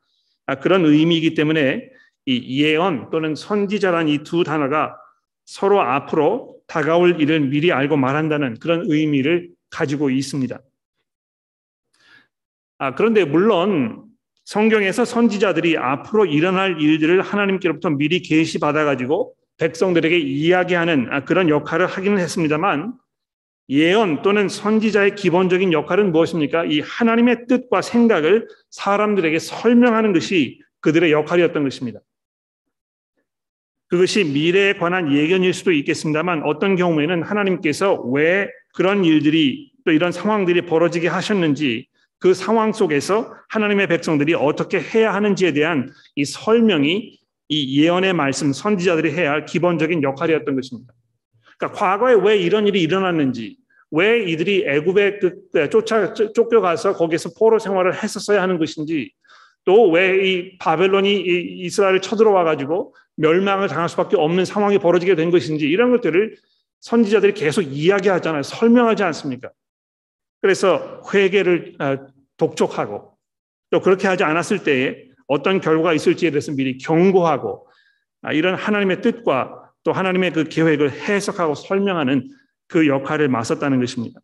아, 0.47 0.55
그런 0.55 0.85
의미이기 0.85 1.35
때문에 1.35 1.89
이 2.25 2.63
예언 2.63 3.09
또는 3.11 3.35
선지자란 3.35 4.09
이 4.09 4.23
두 4.23 4.43
단어가 4.43 4.97
서로 5.45 5.81
앞으로 5.81 6.55
다가올 6.67 7.21
일을 7.21 7.39
미리 7.41 7.71
알고 7.71 7.97
말한다는 7.97 8.55
그런 8.59 8.83
의미를 8.87 9.49
가지고 9.69 10.09
있습니다. 10.09 10.59
아, 12.79 12.95
그런데 12.95 13.25
물론 13.25 14.05
성경에서 14.45 15.05
선지자들이 15.05 15.77
앞으로 15.77 16.25
일어날 16.25 16.81
일들을 16.81 17.21
하나님께로부터 17.21 17.91
미리 17.91 18.21
계시받아 18.21 18.85
가지고 18.85 19.35
백성들에게 19.57 20.17
이야기하는 20.17 21.09
아, 21.11 21.25
그런 21.25 21.47
역할을 21.49 21.85
하기는 21.85 22.17
했습니다만 22.17 22.93
예언 23.69 24.21
또는 24.21 24.47
선지자의 24.47 25.15
기본적인 25.15 25.73
역할은 25.73 26.11
무엇입니까? 26.11 26.65
이 26.65 26.81
하나님의 26.81 27.47
뜻과 27.47 27.81
생각을 27.81 28.47
사람들에게 28.69 29.39
설명하는 29.39 30.13
것이 30.13 30.59
그들의 30.81 31.11
역할이었던 31.11 31.63
것입니다. 31.63 31.99
그것이 33.87 34.23
미래에 34.23 34.73
관한 34.73 35.11
예견일 35.11 35.53
수도 35.53 35.71
있겠습니다만 35.71 36.43
어떤 36.43 36.75
경우에는 36.75 37.23
하나님께서 37.23 38.01
왜 38.01 38.49
그런 38.73 39.05
일들이 39.05 39.71
또 39.85 39.91
이런 39.91 40.11
상황들이 40.11 40.65
벌어지게 40.65 41.07
하셨는지 41.07 41.87
그 42.19 42.33
상황 42.33 42.73
속에서 42.73 43.33
하나님의 43.49 43.87
백성들이 43.87 44.33
어떻게 44.33 44.79
해야 44.79 45.13
하는지에 45.13 45.53
대한 45.53 45.91
이 46.15 46.25
설명이 46.25 47.19
이 47.47 47.81
예언의 47.81 48.13
말씀 48.13 48.51
선지자들이 48.51 49.11
해야 49.11 49.31
할 49.31 49.45
기본적인 49.45 50.01
역할이었던 50.01 50.55
것입니다. 50.55 50.93
그러니까 51.57 51.79
과거에 51.79 52.13
왜 52.15 52.37
이런 52.37 52.67
일이 52.67 52.81
일어났는지, 52.81 53.57
왜 53.91 54.23
이들이 54.23 54.65
애굽에 54.67 55.19
그, 55.19 55.35
그 55.53 55.69
쫓아 55.69 56.13
쫓겨가서 56.13 56.93
거기서 56.93 57.29
포로 57.37 57.59
생활을 57.59 58.01
했었어야 58.03 58.41
하는 58.41 58.57
것인지, 58.57 59.11
또 59.65 59.91
왜 59.91 60.23
이 60.23 60.57
바벨론이 60.59 61.21
이스라엘을 61.65 62.01
쳐들어와 62.01 62.43
가지고 62.43 62.93
멸망을 63.15 63.67
당할 63.67 63.89
수밖에 63.89 64.15
없는 64.17 64.45
상황이 64.45 64.77
벌어지게 64.77 65.15
된 65.15 65.31
것인지 65.31 65.67
이런 65.67 65.91
것들을 65.91 66.37
선지자들이 66.81 67.33
계속 67.33 67.61
이야기하잖아요. 67.63 68.43
설명하지 68.43 69.03
않습니까? 69.03 69.49
그래서 70.41 71.01
회개를 71.11 71.75
아, 71.79 71.97
독촉하고 72.37 73.17
또 73.71 73.79
그렇게 73.81 74.07
하지 74.07 74.23
않았을 74.23 74.63
때에 74.63 75.05
어떤 75.27 75.59
결과가 75.59 75.93
있을지에 75.93 76.29
대해서 76.29 76.51
미리 76.51 76.77
경고하고 76.77 77.67
아, 78.21 78.33
이런 78.33 78.53
하나님의 78.55 79.01
뜻과 79.01 79.64
또 79.85 79.93
하나님의 79.93 80.33
그 80.33 80.43
계획을 80.45 80.91
해석하고 80.91 81.53
설명하는 81.53 82.27
그 82.67 82.87
역할을 82.87 83.29
맡았다는 83.29 83.79
것입니다. 83.79 84.19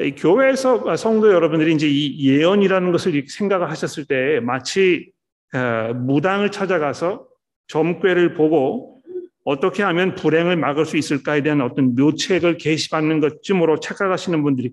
이 0.00 0.12
교회에서 0.12 0.96
성도 0.96 1.32
여러분들이 1.32 1.74
이제 1.74 1.88
이 1.88 2.28
예언이라는 2.28 2.92
것을 2.92 3.24
생각을 3.26 3.70
하셨을 3.70 4.04
때 4.04 4.40
마치 4.40 5.12
어, 5.52 5.92
무당을 5.94 6.52
찾아가서 6.52 7.26
점괘를 7.66 8.34
보고 8.34 9.02
어떻게 9.44 9.82
하면 9.82 10.14
불행을 10.14 10.56
막을 10.56 10.84
수 10.84 10.96
있을까에 10.96 11.42
대한 11.42 11.60
어떤 11.62 11.94
묘책을 11.96 12.58
게시받는 12.58 13.20
것쯤으로 13.20 13.80
착각하시는 13.80 14.42
분들이 14.42 14.72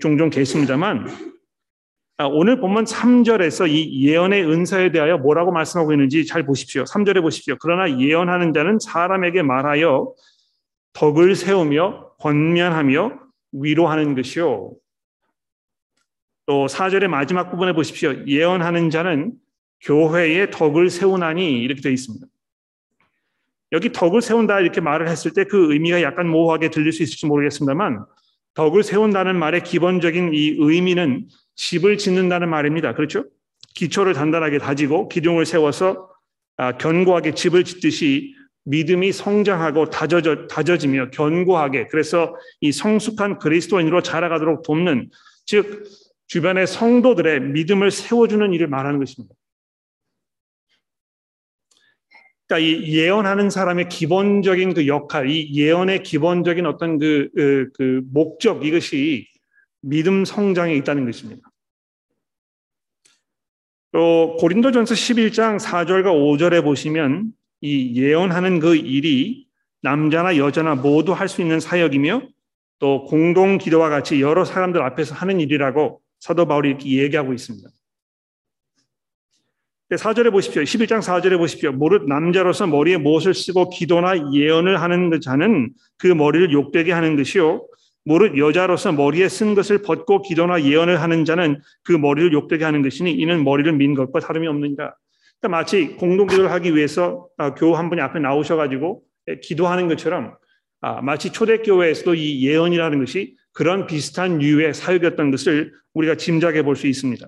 종종 0.00 0.30
계십니다만 0.30 1.06
아, 1.08 1.33
오늘 2.18 2.60
본문 2.60 2.84
3절에서 2.84 3.68
이 3.68 4.06
예언의 4.06 4.44
은사에 4.48 4.92
대하여 4.92 5.18
뭐라고 5.18 5.50
말씀하고 5.50 5.92
있는지 5.92 6.24
잘 6.26 6.46
보십시오. 6.46 6.84
3절에 6.84 7.20
보십시오. 7.20 7.56
그러나 7.60 7.98
예언하는 7.98 8.52
자는 8.52 8.78
사람에게 8.78 9.42
말하여 9.42 10.14
덕을 10.92 11.34
세우며 11.34 12.12
권면하며 12.20 13.18
위로하는 13.52 14.14
것이요. 14.14 14.74
또 16.46 16.66
4절의 16.66 17.08
마지막 17.08 17.50
부분에 17.50 17.72
보십시오. 17.72 18.14
예언하는 18.28 18.90
자는 18.90 19.32
교회의 19.80 20.52
덕을 20.52 20.90
세우나니 20.90 21.62
이렇게 21.62 21.80
되어 21.80 21.90
있습니다. 21.90 22.24
여기 23.72 23.90
덕을 23.90 24.22
세운다 24.22 24.60
이렇게 24.60 24.80
말을 24.80 25.08
했을 25.08 25.32
때 25.32 25.42
그 25.42 25.72
의미가 25.72 26.00
약간 26.02 26.28
모호하게 26.28 26.70
들릴 26.70 26.92
수 26.92 27.02
있을지 27.02 27.26
모르겠습니다만 27.26 28.04
덕을 28.54 28.84
세운다는 28.84 29.36
말의 29.36 29.64
기본적인 29.64 30.32
이 30.32 30.56
의미는 30.60 31.26
집을 31.56 31.98
짓는다는 31.98 32.48
말입니다. 32.48 32.94
그렇죠? 32.94 33.24
기초를 33.74 34.14
단단하게 34.14 34.58
다지고 34.58 35.08
기둥을 35.08 35.46
세워서 35.46 36.10
아, 36.56 36.76
견고하게 36.78 37.34
집을 37.34 37.64
짓듯이 37.64 38.34
믿음이 38.64 39.12
성장하고 39.12 39.90
다져져, 39.90 40.46
다져지며 40.46 41.10
견고하게 41.10 41.88
그래서 41.88 42.34
이 42.60 42.72
성숙한 42.72 43.38
그리스도인으로 43.38 44.02
자라가도록 44.02 44.62
돕는 44.62 45.10
즉 45.44 45.84
주변의 46.28 46.66
성도들의 46.66 47.40
믿음을 47.40 47.90
세워주는 47.90 48.52
일을 48.52 48.68
말하는 48.68 48.98
것입니다. 48.98 49.34
그러니까 52.46 52.66
이 52.66 52.96
예언하는 52.96 53.50
사람의 53.50 53.88
기본적인 53.88 54.74
그 54.74 54.86
역할, 54.86 55.28
이 55.28 55.54
예언의 55.54 56.02
기본적인 56.02 56.66
어떤 56.66 56.98
그, 56.98 57.30
그, 57.34 57.70
그 57.74 58.02
목적 58.12 58.64
이것이 58.64 59.26
믿음 59.84 60.24
성장에 60.24 60.74
있다는 60.76 61.04
것입니다. 61.04 61.50
또 63.92 64.36
고린도전서 64.40 64.94
11장 64.94 65.58
4절과 65.60 66.06
5절에 66.06 66.64
보시면 66.64 67.32
이 67.60 68.00
예언하는 68.00 68.58
그 68.58 68.74
일이 68.74 69.46
남자나 69.82 70.36
여자나 70.36 70.74
모두 70.74 71.12
할 71.12 71.28
수 71.28 71.42
있는 71.42 71.60
사역이며 71.60 72.22
또 72.78 73.04
공동 73.04 73.58
기도와 73.58 73.88
같이 73.90 74.20
여러 74.20 74.44
사람들 74.44 74.82
앞에서 74.82 75.14
하는 75.14 75.40
일이라고 75.40 76.00
사도 76.18 76.46
바울이 76.46 76.70
이렇게 76.70 77.02
얘기하고 77.02 77.32
있습니다. 77.32 77.68
4절에 79.90 80.32
보십시오. 80.32 80.62
11장 80.62 81.00
4절에 81.00 81.38
보십시오. 81.38 81.70
무릇 81.70 82.08
남자로서 82.08 82.66
머리에 82.66 82.96
무엇을 82.96 83.32
쓰고 83.32 83.68
기도나 83.68 84.32
예언을 84.32 84.80
하는 84.80 85.20
자는 85.20 85.72
그 85.98 86.08
머리를 86.08 86.50
욕되게 86.52 86.90
하는 86.90 87.16
것이요. 87.16 87.64
무릇 88.04 88.36
여자로서 88.36 88.92
머리에 88.92 89.28
쓴 89.28 89.54
것을 89.54 89.82
벗고 89.82 90.22
기도나 90.22 90.62
예언을 90.62 91.00
하는 91.00 91.24
자는 91.24 91.60
그 91.82 91.92
머리를 91.92 92.32
욕되게 92.32 92.64
하는 92.64 92.82
것이니 92.82 93.12
이는 93.12 93.44
머리를 93.44 93.72
민 93.72 93.94
것과 93.94 94.20
다름이 94.20 94.46
없느니라. 94.46 94.94
그러니까 95.40 95.58
마치 95.58 95.88
공동기도를 95.96 96.50
하기 96.52 96.76
위해서 96.76 97.28
아, 97.36 97.54
교우 97.54 97.74
한 97.74 97.88
분이 97.88 98.00
앞에 98.00 98.18
나오셔가지고 98.18 99.02
기도하는 99.42 99.88
것처럼 99.88 100.36
아, 100.80 101.00
마치 101.00 101.32
초대교회에서도 101.32 102.14
이 102.14 102.46
예언이라는 102.46 102.98
것이 102.98 103.36
그런 103.52 103.86
비슷한 103.86 104.42
유의 104.42 104.74
사역이었던 104.74 105.30
것을 105.30 105.72
우리가 105.94 106.16
짐작해 106.16 106.62
볼 106.62 106.76
수 106.76 106.86
있습니다. 106.86 107.26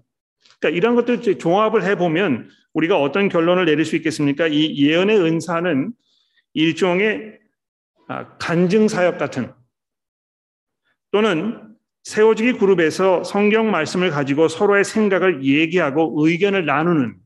그러니까 0.61 0.77
이런 0.77 0.95
것들 0.95 1.39
종합을 1.39 1.85
해보면 1.85 2.49
우리가 2.75 3.01
어떤 3.01 3.29
결론을 3.29 3.65
내릴 3.65 3.85
수 3.85 3.97
있겠습니까? 3.97 4.47
이 4.47 4.77
예언의 4.77 5.19
은사는 5.19 5.93
일종의 6.55 7.39
아, 8.09 8.37
간증 8.39 8.89
사역 8.89 9.19
같은 9.19 9.51
또는 11.17 11.75
세워지기 12.05 12.59
그룹에서 12.59 13.25
성경 13.25 13.71
말씀을 13.71 14.11
가지고 14.11 14.49
서로의 14.49 14.85
생각을 14.85 15.45
얘기하고 15.45 16.13
의견을 16.19 16.67
나누는 16.67 17.17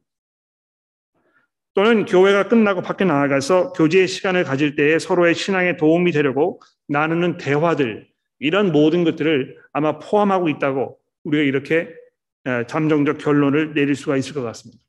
또는 1.75 2.05
교회가 2.05 2.47
끝나고 2.47 2.83
밖에 2.83 3.05
나아가서 3.05 3.73
교제의 3.73 4.07
시간을 4.07 4.45
가질 4.45 4.77
때에 4.77 5.01
서로의 5.01 5.35
신앙에 5.35 5.77
도움이 5.77 6.13
되려고 6.13 6.63
나누는 6.87 7.37
대화들 7.39 8.07
이런 8.39 8.71
모든 8.71 9.03
것들을 9.03 9.59
아마 9.73 9.99
포함하고 9.99 10.49
있다고 10.49 10.97
우리가 11.25 11.43
이렇게 11.43 11.89
잠정적 12.69 13.19
결론을 13.19 13.75
내릴 13.75 13.97
수가 13.97 14.17
있을 14.17 14.35
것 14.35 14.43
같습니다. 14.43 14.81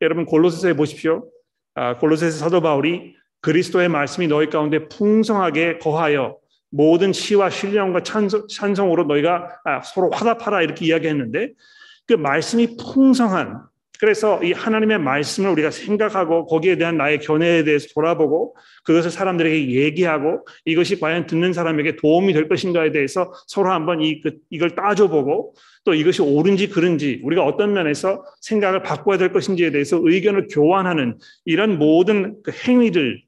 여러분 0.00 0.24
골로새서에 0.24 0.72
보십시오. 0.72 1.30
아, 1.76 1.96
골로새서 1.98 2.36
사도 2.36 2.62
바울이 2.62 3.14
그리스도의 3.42 3.88
말씀이 3.88 4.26
너희 4.26 4.50
가운데 4.50 4.88
풍성하게 4.88 5.78
거하여 5.78 6.36
모든 6.70 7.12
시와 7.12 7.50
신령과 7.50 8.02
찬성, 8.02 8.92
으로 8.92 9.04
너희가 9.04 9.60
아, 9.64 9.80
서로 9.82 10.10
화답하라 10.10 10.62
이렇게 10.62 10.86
이야기했는데 10.86 11.52
그 12.06 12.14
말씀이 12.14 12.76
풍성한 12.76 13.68
그래서 14.00 14.40
이 14.44 14.52
하나님의 14.52 15.00
말씀을 15.00 15.50
우리가 15.50 15.72
생각하고 15.72 16.46
거기에 16.46 16.76
대한 16.76 16.96
나의 16.96 17.18
견해에 17.18 17.64
대해서 17.64 17.88
돌아보고 17.94 18.56
그것을 18.84 19.10
사람들에게 19.10 19.72
얘기하고 19.72 20.46
이것이 20.64 21.00
과연 21.00 21.26
듣는 21.26 21.52
사람에게 21.52 21.96
도움이 21.96 22.32
될 22.32 22.48
것인가에 22.48 22.92
대해서 22.92 23.32
서로 23.48 23.72
한번 23.72 24.00
이, 24.00 24.20
그, 24.20 24.36
이걸 24.50 24.76
따져보고 24.76 25.54
또 25.84 25.94
이것이 25.94 26.22
옳은지 26.22 26.68
그른지 26.68 27.20
우리가 27.24 27.44
어떤 27.44 27.72
면에서 27.72 28.24
생각을 28.40 28.82
바꿔야 28.82 29.18
될 29.18 29.32
것인지에 29.32 29.72
대해서 29.72 29.98
의견을 30.00 30.46
교환하는 30.48 31.18
이런 31.44 31.78
모든 31.78 32.36
그 32.44 32.52
행위들 32.52 33.20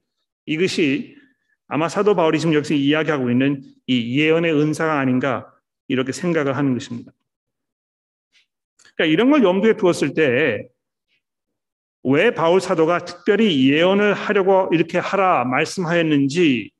이것이 0.46 1.16
아마 1.70 1.88
사도 1.88 2.14
바울이 2.14 2.38
지금 2.38 2.54
여기서 2.54 2.74
이야기하고 2.74 3.30
있는 3.30 3.62
이 3.86 4.18
예언의 4.18 4.52
은사가 4.52 4.98
아닌가 4.98 5.52
이렇게 5.88 6.12
생각을 6.12 6.56
하는 6.56 6.74
것입니다. 6.74 7.12
그러니까 8.96 9.12
이런 9.12 9.30
걸 9.30 9.42
염두에 9.42 9.76
두었을 9.76 10.14
때 10.14 10.68
왜 12.02 12.32
바울 12.32 12.60
사도가 12.60 13.04
특별히 13.04 13.70
예언을 13.70 14.14
하려고 14.14 14.68
이렇게 14.72 14.98
하라 14.98 15.44
말씀하였는지 15.44 16.70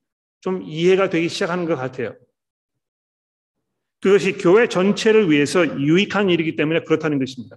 좀 0.41 0.63
이해가 0.63 1.11
되기 1.11 1.29
시작하는 1.29 1.67
것 1.67 1.77
같아요. 1.77 2.17
그것이 4.01 4.33
교회 4.33 4.67
전체를 4.67 5.31
위해서 5.31 5.67
유익한 5.79 6.31
일이기 6.31 6.57
때문에 6.57 6.81
그렇다는 6.85 7.19
것입니다. 7.19 7.57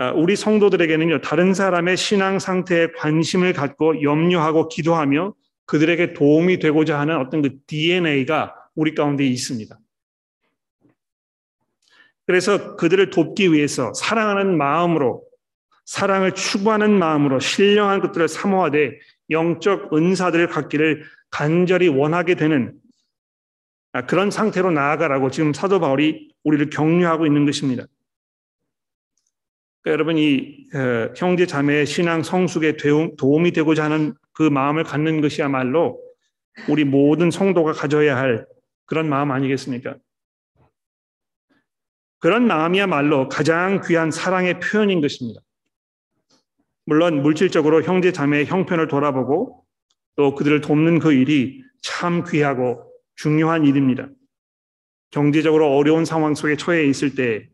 아, 0.00 0.12
우리 0.12 0.34
성도들에게는요, 0.34 1.20
다른 1.20 1.52
사람의 1.52 1.98
신앙 1.98 2.38
상태에 2.38 2.86
관심을 2.96 3.52
갖고 3.52 4.00
염려하고 4.00 4.68
기도하며 4.68 5.34
그들에게 5.66 6.14
도움이 6.14 6.58
되고자 6.58 6.98
하는 6.98 7.18
어떤 7.18 7.42
그 7.42 7.58
DNA가 7.66 8.54
우리 8.74 8.94
가운데 8.94 9.26
있습니다. 9.26 9.78
그래서 12.26 12.76
그들을 12.76 13.10
돕기 13.10 13.52
위해서 13.52 13.92
사랑하는 13.92 14.56
마음으로, 14.56 15.22
사랑을 15.84 16.32
추구하는 16.32 16.98
마음으로 16.98 17.38
신령한 17.38 18.00
것들을 18.00 18.26
사모하되 18.26 18.98
영적 19.28 19.92
은사들을 19.92 20.46
갖기를 20.46 21.04
간절히 21.28 21.88
원하게 21.88 22.36
되는 22.36 22.72
아, 23.92 24.06
그런 24.06 24.30
상태로 24.30 24.70
나아가라고 24.70 25.30
지금 25.30 25.52
사도 25.52 25.78
바울이 25.78 26.32
우리를 26.42 26.70
격려하고 26.70 27.26
있는 27.26 27.44
것입니다. 27.44 27.84
그러니까 29.82 29.92
여러분 29.92 30.18
이 30.18 30.66
어, 30.74 31.12
형제 31.16 31.46
자매의 31.46 31.86
신앙 31.86 32.22
성숙에 32.22 32.76
도움이 33.16 33.52
되고자 33.52 33.84
하는 33.84 34.14
그 34.32 34.42
마음을 34.42 34.84
갖는 34.84 35.20
것이야말로 35.20 36.00
우리 36.68 36.84
모든 36.84 37.30
성도가 37.30 37.72
가져야 37.72 38.16
할 38.16 38.46
그런 38.86 39.08
마음 39.08 39.30
아니겠습니까? 39.30 39.96
그런 42.18 42.46
마음이야말로 42.46 43.28
가장 43.28 43.80
귀한 43.86 44.10
사랑의 44.10 44.60
표현인 44.60 45.00
것입니다. 45.00 45.40
물론 46.84 47.22
물질적으로 47.22 47.82
형제 47.82 48.12
자매의 48.12 48.46
형편을 48.46 48.88
돌아보고 48.88 49.64
또 50.16 50.34
그들을 50.34 50.60
돕는 50.60 50.98
그 50.98 51.12
일이 51.12 51.62
참 51.82 52.24
귀하고 52.24 52.92
중요한 53.14 53.64
일입니다. 53.64 54.08
경제적으로 55.10 55.74
어려운 55.76 56.04
상황 56.04 56.34
속에 56.34 56.56
처해 56.56 56.84
있을 56.86 57.14
때 57.14 57.49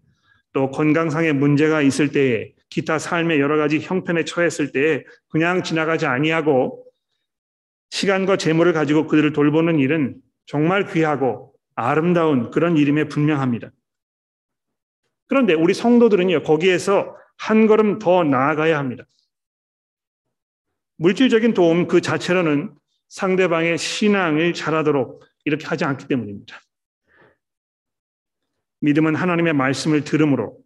또 0.56 0.70
건강상의 0.70 1.34
문제가 1.34 1.82
있을 1.82 2.12
때에 2.12 2.54
기타 2.70 2.98
삶의 2.98 3.40
여러 3.40 3.58
가지 3.58 3.78
형편에 3.78 4.24
처했을 4.24 4.72
때에 4.72 5.04
그냥 5.28 5.62
지나가지 5.62 6.06
아니하고 6.06 6.82
시간과 7.90 8.38
재물을 8.38 8.72
가지고 8.72 9.06
그들을 9.06 9.34
돌보는 9.34 9.78
일은 9.78 10.16
정말 10.46 10.90
귀하고 10.90 11.52
아름다운 11.74 12.50
그런 12.50 12.78
일임에 12.78 13.04
분명합니다. 13.04 13.70
그런데 15.26 15.52
우리 15.52 15.74
성도들은요, 15.74 16.42
거기에서 16.42 17.14
한 17.36 17.66
걸음 17.66 17.98
더 17.98 18.24
나아가야 18.24 18.78
합니다. 18.78 19.04
물질적인 20.96 21.52
도움 21.52 21.86
그 21.86 22.00
자체로는 22.00 22.74
상대방의 23.08 23.76
신앙을 23.76 24.54
잘하도록 24.54 25.22
이렇게 25.44 25.66
하지 25.66 25.84
않기 25.84 26.08
때문입니다. 26.08 26.58
믿음은 28.86 29.16
하나님의 29.16 29.52
말씀을 29.52 30.04
들음으로 30.04 30.56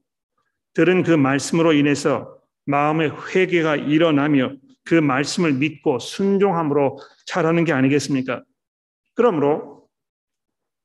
들은 0.74 1.02
그 1.02 1.12
말씀으로 1.12 1.72
인해서 1.72 2.38
마음의 2.66 3.12
회개가 3.34 3.76
일어나며 3.76 4.52
그 4.84 4.94
말씀을 4.94 5.54
믿고 5.54 5.98
순종함으로 5.98 6.98
자라는 7.24 7.64
게 7.64 7.72
아니겠습니까? 7.72 8.44
그러므로 9.14 9.88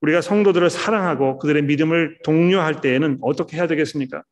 우리가 0.00 0.22
성도들을 0.22 0.70
사랑하고 0.70 1.38
그들의 1.38 1.62
믿음을 1.64 2.18
독려할 2.24 2.80
때에는 2.80 3.18
어떻게 3.20 3.58
해야 3.58 3.66
되겠습니까? 3.66 4.22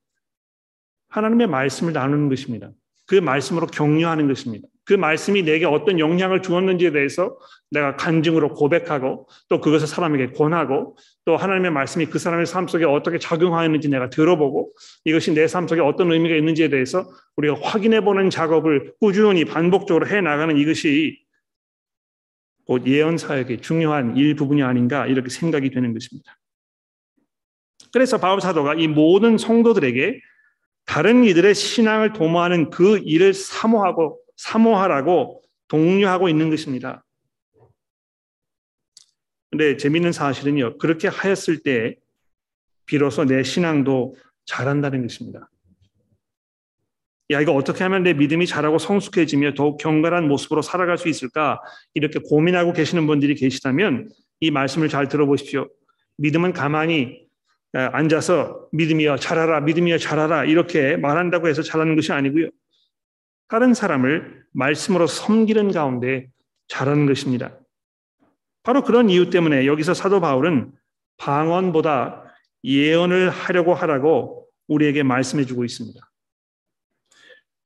하나님의 1.08 1.46
말씀을 1.48 1.92
나누는 1.92 2.30
것입니다. 2.30 2.70
그 3.06 3.16
말씀으로 3.16 3.66
격려하는 3.66 4.28
것입니다. 4.28 4.66
그 4.86 4.94
말씀이 4.94 5.42
내게 5.42 5.66
어떤 5.66 5.98
영향을 5.98 6.40
주었는지에 6.40 6.92
대해서 6.92 7.36
내가 7.70 7.96
간증으로 7.96 8.54
고백하고 8.54 9.28
또 9.48 9.60
그것을 9.60 9.86
사람에게 9.86 10.32
권하고 10.32 10.96
또 11.24 11.36
하나님의 11.36 11.70
말씀이 11.70 12.06
그 12.06 12.18
사람의 12.18 12.46
삶 12.46 12.68
속에 12.68 12.84
어떻게 12.84 13.18
작용하였는지 13.18 13.88
내가 13.88 14.10
들어보고 14.10 14.72
이것이 15.04 15.32
내 15.32 15.46
삶 15.46 15.66
속에 15.66 15.80
어떤 15.80 16.12
의미가 16.12 16.36
있는지에 16.36 16.68
대해서 16.68 17.08
우리가 17.36 17.56
확인해 17.62 18.02
보는 18.02 18.30
작업을 18.30 18.94
꾸준히 19.00 19.44
반복적으로 19.44 20.06
해 20.06 20.20
나가는 20.20 20.56
이것이 20.56 21.22
곧 22.66 22.86
예언 22.86 23.18
사역의 23.18 23.60
중요한 23.60 24.16
일부분이 24.16 24.62
아닌가 24.62 25.06
이렇게 25.06 25.28
생각이 25.28 25.70
되는 25.70 25.92
것입니다. 25.92 26.38
그래서 27.92 28.18
바울 28.18 28.40
사도가 28.40 28.74
이 28.74 28.88
모든 28.88 29.38
성도들에게 29.38 30.20
다른 30.86 31.24
이들의 31.24 31.54
신앙을 31.54 32.12
도모하는 32.12 32.70
그 32.70 32.98
일을 32.98 33.32
사모하고 33.32 34.18
사모하라고 34.36 35.42
독려하고 35.68 36.28
있는 36.28 36.50
것입니다. 36.50 37.03
근데 39.54 39.76
재미있는 39.76 40.10
사실은요. 40.10 40.78
그렇게 40.78 41.06
하였을 41.06 41.62
때 41.62 41.94
비로소 42.86 43.24
내 43.24 43.44
신앙도 43.44 44.16
자란다는 44.46 45.02
것입니다. 45.02 45.48
야, 47.30 47.40
이거 47.40 47.52
어떻게 47.52 47.84
하면 47.84 48.02
내 48.02 48.14
믿음이 48.14 48.48
자라고 48.48 48.78
성숙해지며 48.78 49.54
더욱 49.54 49.76
경건한 49.78 50.26
모습으로 50.26 50.60
살아갈 50.60 50.98
수 50.98 51.08
있을까? 51.08 51.60
이렇게 51.94 52.18
고민하고 52.18 52.72
계시는 52.72 53.06
분들이 53.06 53.36
계시다면 53.36 54.10
이 54.40 54.50
말씀을 54.50 54.88
잘 54.88 55.06
들어보십시오. 55.06 55.68
믿음은 56.16 56.52
가만히 56.52 57.28
앉아서 57.72 58.68
믿음이여 58.72 59.18
잘하라, 59.18 59.60
믿음이여 59.60 59.98
잘하라 59.98 60.46
이렇게 60.46 60.96
말한다고 60.96 61.46
해서 61.46 61.62
잘하는 61.62 61.94
것이 61.94 62.10
아니고요. 62.12 62.48
다른 63.48 63.72
사람을 63.72 64.46
말씀으로 64.52 65.06
섬기는 65.06 65.70
가운데 65.70 66.26
잘하는 66.66 67.06
것입니다. 67.06 67.56
바로 68.64 68.82
그런 68.82 69.08
이유 69.10 69.30
때문에 69.30 69.66
여기서 69.66 69.94
사도 69.94 70.20
바울은 70.20 70.72
방언보다 71.18 72.24
예언을 72.64 73.30
하려고 73.30 73.74
하라고 73.74 74.48
우리에게 74.66 75.04
말씀해 75.04 75.44
주고 75.44 75.64
있습니다. 75.64 76.00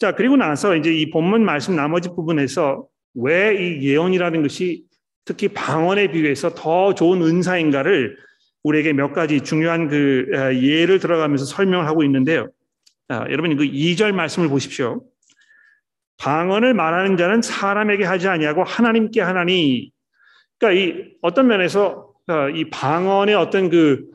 자, 0.00 0.14
그리고 0.14 0.36
나서 0.36 0.76
이제 0.76 0.92
이 0.92 1.10
본문 1.10 1.44
말씀 1.44 1.74
나머지 1.74 2.10
부분에서 2.10 2.86
왜 3.14 3.56
이 3.56 3.88
예언이라는 3.88 4.42
것이 4.42 4.84
특히 5.24 5.48
방언에 5.48 6.10
비해서 6.10 6.54
더 6.54 6.94
좋은 6.94 7.22
은사인가를 7.22 8.16
우리에게 8.62 8.92
몇 8.92 9.12
가지 9.12 9.40
중요한 9.40 9.88
그 9.88 10.26
예를 10.62 10.98
들어가면서 10.98 11.44
설명을 11.44 11.86
하고 11.86 12.02
있는데요. 12.04 12.48
자, 13.08 13.24
여러분 13.30 13.56
그 13.56 13.64
2절 13.64 14.12
말씀을 14.12 14.48
보십시오. 14.48 15.04
방언을 16.18 16.74
말하는 16.74 17.16
자는 17.16 17.42
사람에게 17.42 18.04
하지 18.04 18.28
아니하고 18.28 18.64
하나님께 18.64 19.20
하나니. 19.20 19.92
그러니까 20.58 20.80
이 20.80 21.12
어떤 21.22 21.46
면에서 21.46 22.12
어, 22.28 22.48
이 22.50 22.68
방언의 22.70 23.34
어떤 23.34 23.70
그, 23.70 24.10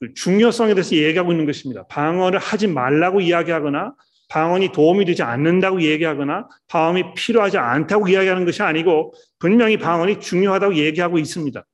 그 0.00 0.14
중요성에 0.14 0.74
대해서 0.74 0.96
얘기하고 0.96 1.32
있는 1.32 1.46
것입니다. 1.46 1.86
방언을 1.88 2.38
하지 2.38 2.66
말라고 2.66 3.20
이야기하거나 3.20 3.94
방언이 4.28 4.72
도움이 4.72 5.04
되지 5.04 5.22
않는다고 5.22 5.82
얘기하거나 5.82 6.48
방언이 6.68 7.14
필요하지 7.14 7.58
않다고 7.58 8.08
이야기하는 8.08 8.44
것이 8.46 8.62
아니고 8.62 9.12
분명히 9.38 9.76
방언이 9.76 10.20
중요하다고 10.20 10.76
얘기하고 10.76 11.18
있습니다. 11.18 11.64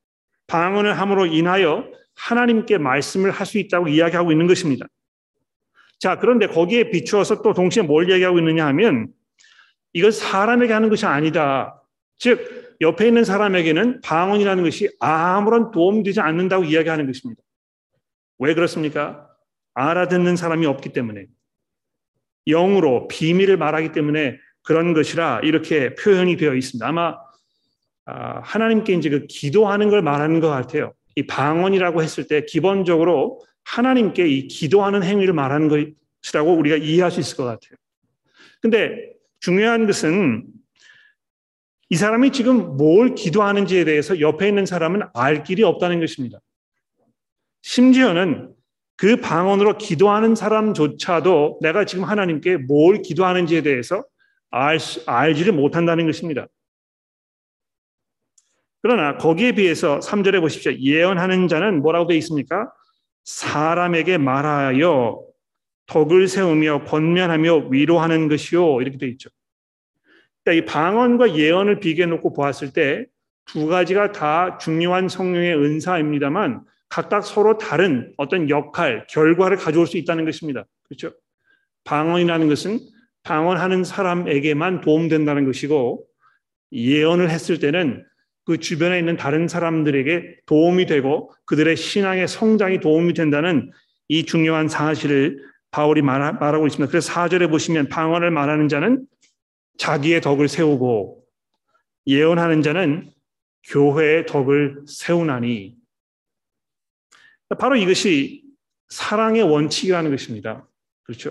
방언을 0.49 0.99
함으로 0.99 1.27
인하여 1.27 1.87
하나님께 2.17 2.79
말씀을 2.79 3.31
할 3.31 3.47
수 3.47 3.59
있다고 3.59 3.89
이야기하고 3.89 4.33
있는 4.33 4.47
것입니다. 4.47 4.87
자, 5.99 6.19
그런데 6.19 6.47
거기에 6.47 6.91
비추어서 6.91 7.43
또 7.43 7.53
동시에 7.55 7.83
뭘 7.83 8.11
얘기하고 8.11 8.39
있느냐 8.39 8.67
하면 8.67 9.09
이건 9.93 10.11
사람에게 10.11 10.73
하는 10.73 10.89
것이 10.89 11.07
아니다. 11.07 11.83
즉, 12.19 12.70
옆에 12.81 13.09
있는 13.09 13.25
사람에게는 13.25 14.01
방언이라는 14.03 14.65
것이 14.65 14.91
아무런 15.01 15.71
도움이 15.71 16.03
되지 16.03 16.21
않는다고 16.21 16.65
이야기하는 16.65 17.07
것입니다. 17.07 17.43
왜 18.39 18.55
그렇습니까? 18.55 19.29
알아듣는 19.75 20.37
사람이 20.37 20.67
없기 20.67 20.93
때문에. 20.93 21.27
영으로 22.47 23.07
비밀을 23.09 23.59
말하기 23.59 23.93
때문에 23.93 24.39
그런 24.63 24.95
것이라 24.95 25.41
이렇게 25.45 25.95
표현이 25.95 26.37
되어 26.37 26.55
있습니다. 26.55 26.87
아마 26.87 27.17
아, 28.07 28.41
하나님께 28.43 28.95
이제 28.95 29.11
그 29.11 29.27
기도하는 29.27 29.91
걸 29.91 30.03
말하는 30.03 30.41
것 30.41 30.49
같아요. 30.49 30.95
이 31.17 31.27
방언이라고 31.27 32.03
했을 32.03 32.27
때 32.27 32.45
기본적으로 32.47 33.41
하나님께 33.65 34.27
이 34.27 34.49
기도하는 34.49 35.03
행위를 35.03 35.35
말하는 35.35 35.69
것이라고 35.69 36.55
우리가 36.55 36.77
이해할 36.77 37.11
수 37.11 37.21
있을 37.21 37.37
것 37.37 37.45
같아요. 37.45 37.77
근데 38.63 39.13
중요한 39.41 39.87
것은 39.87 40.45
이 41.93 41.97
사람이 41.97 42.31
지금 42.31 42.77
뭘 42.77 43.17
기도하는지에 43.17 43.85
대해서 43.85 44.21
옆에 44.21 44.49
있는 44.49 44.65
사람은 44.65 45.03
알 45.13 45.43
길이 45.43 45.65
없다는 45.65 45.99
것입니다. 45.99 46.39
심지어는 47.63 48.55
그 48.97 49.17
방언으로 49.17 49.77
기도하는 49.77 50.37
사람조차도 50.37 51.59
내가 51.63 51.85
지금 51.85 52.05
하나님께 52.05 52.59
뭘 52.59 53.03
기도하는지에 53.03 53.63
대해서 53.63 54.05
알, 54.51 54.79
알지를 55.07 55.53
못한다는 55.53 56.07
것입니다. 56.07 56.47
그러나 58.83 59.19
거기에 59.19 59.53
비해서 59.53 59.99
3절에 59.99 60.41
보십시오. 60.41 60.73
예언하는 60.73 61.49
자는 61.49 61.83
뭐라고 61.83 62.07
되어 62.07 62.17
있습니까? 62.19 62.73
사람에게 63.25 64.17
말하여 64.17 65.23
덕을 65.87 66.29
세우며 66.29 66.85
권면하며 66.85 67.69
위로하는 67.71 68.29
것이요 68.29 68.81
이렇게 68.81 68.97
돼 68.97 69.09
있죠. 69.09 69.29
그러니까 70.45 70.65
이 70.65 70.67
방언과 70.67 71.37
예언을 71.37 71.81
비교해 71.81 72.07
놓고 72.07 72.33
보았을 72.33 72.73
때 72.73 73.07
두 73.53 73.67
가지가 73.67 74.13
다 74.13 74.59
중요한 74.59 75.09
성령의 75.09 75.57
은사입니다만 75.57 76.63
각각 76.89 77.23
서로 77.23 77.59
다른 77.59 78.13
어떤 78.17 78.49
역할, 78.49 79.07
결과를 79.09 79.57
가져올 79.57 79.89
수 79.89 79.97
있다는 79.97 80.25
것입니다. 80.25 80.65
그렇죠? 80.85 81.13
방언이라는 81.83 82.49
것은 82.49 82.79
방언하는 83.25 83.83
사람에게만 83.83 84.83
도움된다는 84.83 85.47
것이고 85.47 86.07
예언을 86.73 87.29
했을 87.29 87.59
때는 87.59 88.05
그 88.45 88.59
주변에 88.59 88.99
있는 89.01 89.17
다른 89.17 89.49
사람들에게 89.49 90.43
도움이 90.47 90.87
되고 90.87 91.33
그들의 91.45 91.77
신앙의 91.77 92.29
성장이 92.29 92.79
도움이 92.79 93.15
된다는 93.15 93.71
이 94.09 94.25
중요한 94.25 94.69
사실을 94.69 95.39
바울이 95.73 96.03
말하 96.03 96.39
고 96.39 96.67
있습니다. 96.67 96.89
그래서 96.89 97.13
4절에 97.13 97.51
보시면 97.51 97.89
방언을 97.89 98.31
말하는 98.31 98.69
자는 98.69 99.05
자기의 99.81 100.21
덕을 100.21 100.47
세우고 100.47 101.25
예언하는 102.07 102.61
자는 102.61 103.11
교회의 103.65 104.27
덕을 104.27 104.83
세우나니 104.87 105.75
바로 107.59 107.77
이것이 107.77 108.45
사랑의 108.89 109.43
원칙이라는 109.43 110.11
것입니다. 110.11 110.69
그렇죠? 111.03 111.31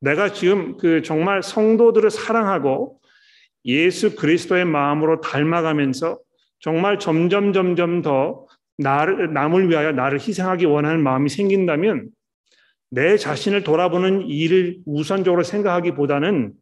내가 0.00 0.32
지금 0.32 0.76
그 0.76 1.02
정말 1.02 1.42
성도들을 1.42 2.08
사랑하고 2.08 3.00
예수 3.64 4.14
그리스도의 4.14 4.64
마음으로 4.64 5.20
닮아가면서 5.20 6.20
정말 6.60 7.00
점점 7.00 7.52
점점 7.52 8.00
더 8.00 8.46
나를 8.78 9.32
남을 9.32 9.70
위하여 9.70 9.90
나를 9.90 10.20
희생하기 10.20 10.66
원하는 10.66 11.02
마음이 11.02 11.28
생긴다면 11.28 12.10
내 12.90 13.16
자신을 13.16 13.64
돌아보는 13.64 14.28
일을 14.28 14.78
우선적으로 14.86 15.42
생각하기보다는 15.42 16.54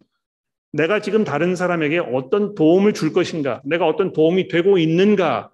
내가 0.75 1.01
지금 1.01 1.23
다른 1.23 1.55
사람에게 1.55 1.99
어떤 2.01 2.57
도움을 2.57 2.95
줄 2.95 3.13
것인가, 3.13 3.63
내가 3.65 3.87
어떤 3.87 4.13
도움이 4.13 4.49
되고 4.49 4.77
있는가, 4.77 5.53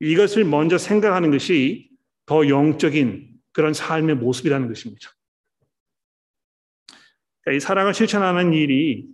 이것을 0.00 0.44
먼저 0.44 0.78
생각하는 0.78 1.30
것이 1.30 1.88
더 2.26 2.48
영적인 2.48 3.28
그런 3.52 3.72
삶의 3.72 4.16
모습이라는 4.16 4.66
것입니다. 4.66 5.10
그러니까 7.40 7.56
이 7.56 7.60
사랑을 7.60 7.94
실천하는 7.94 8.52
일이 8.52 9.06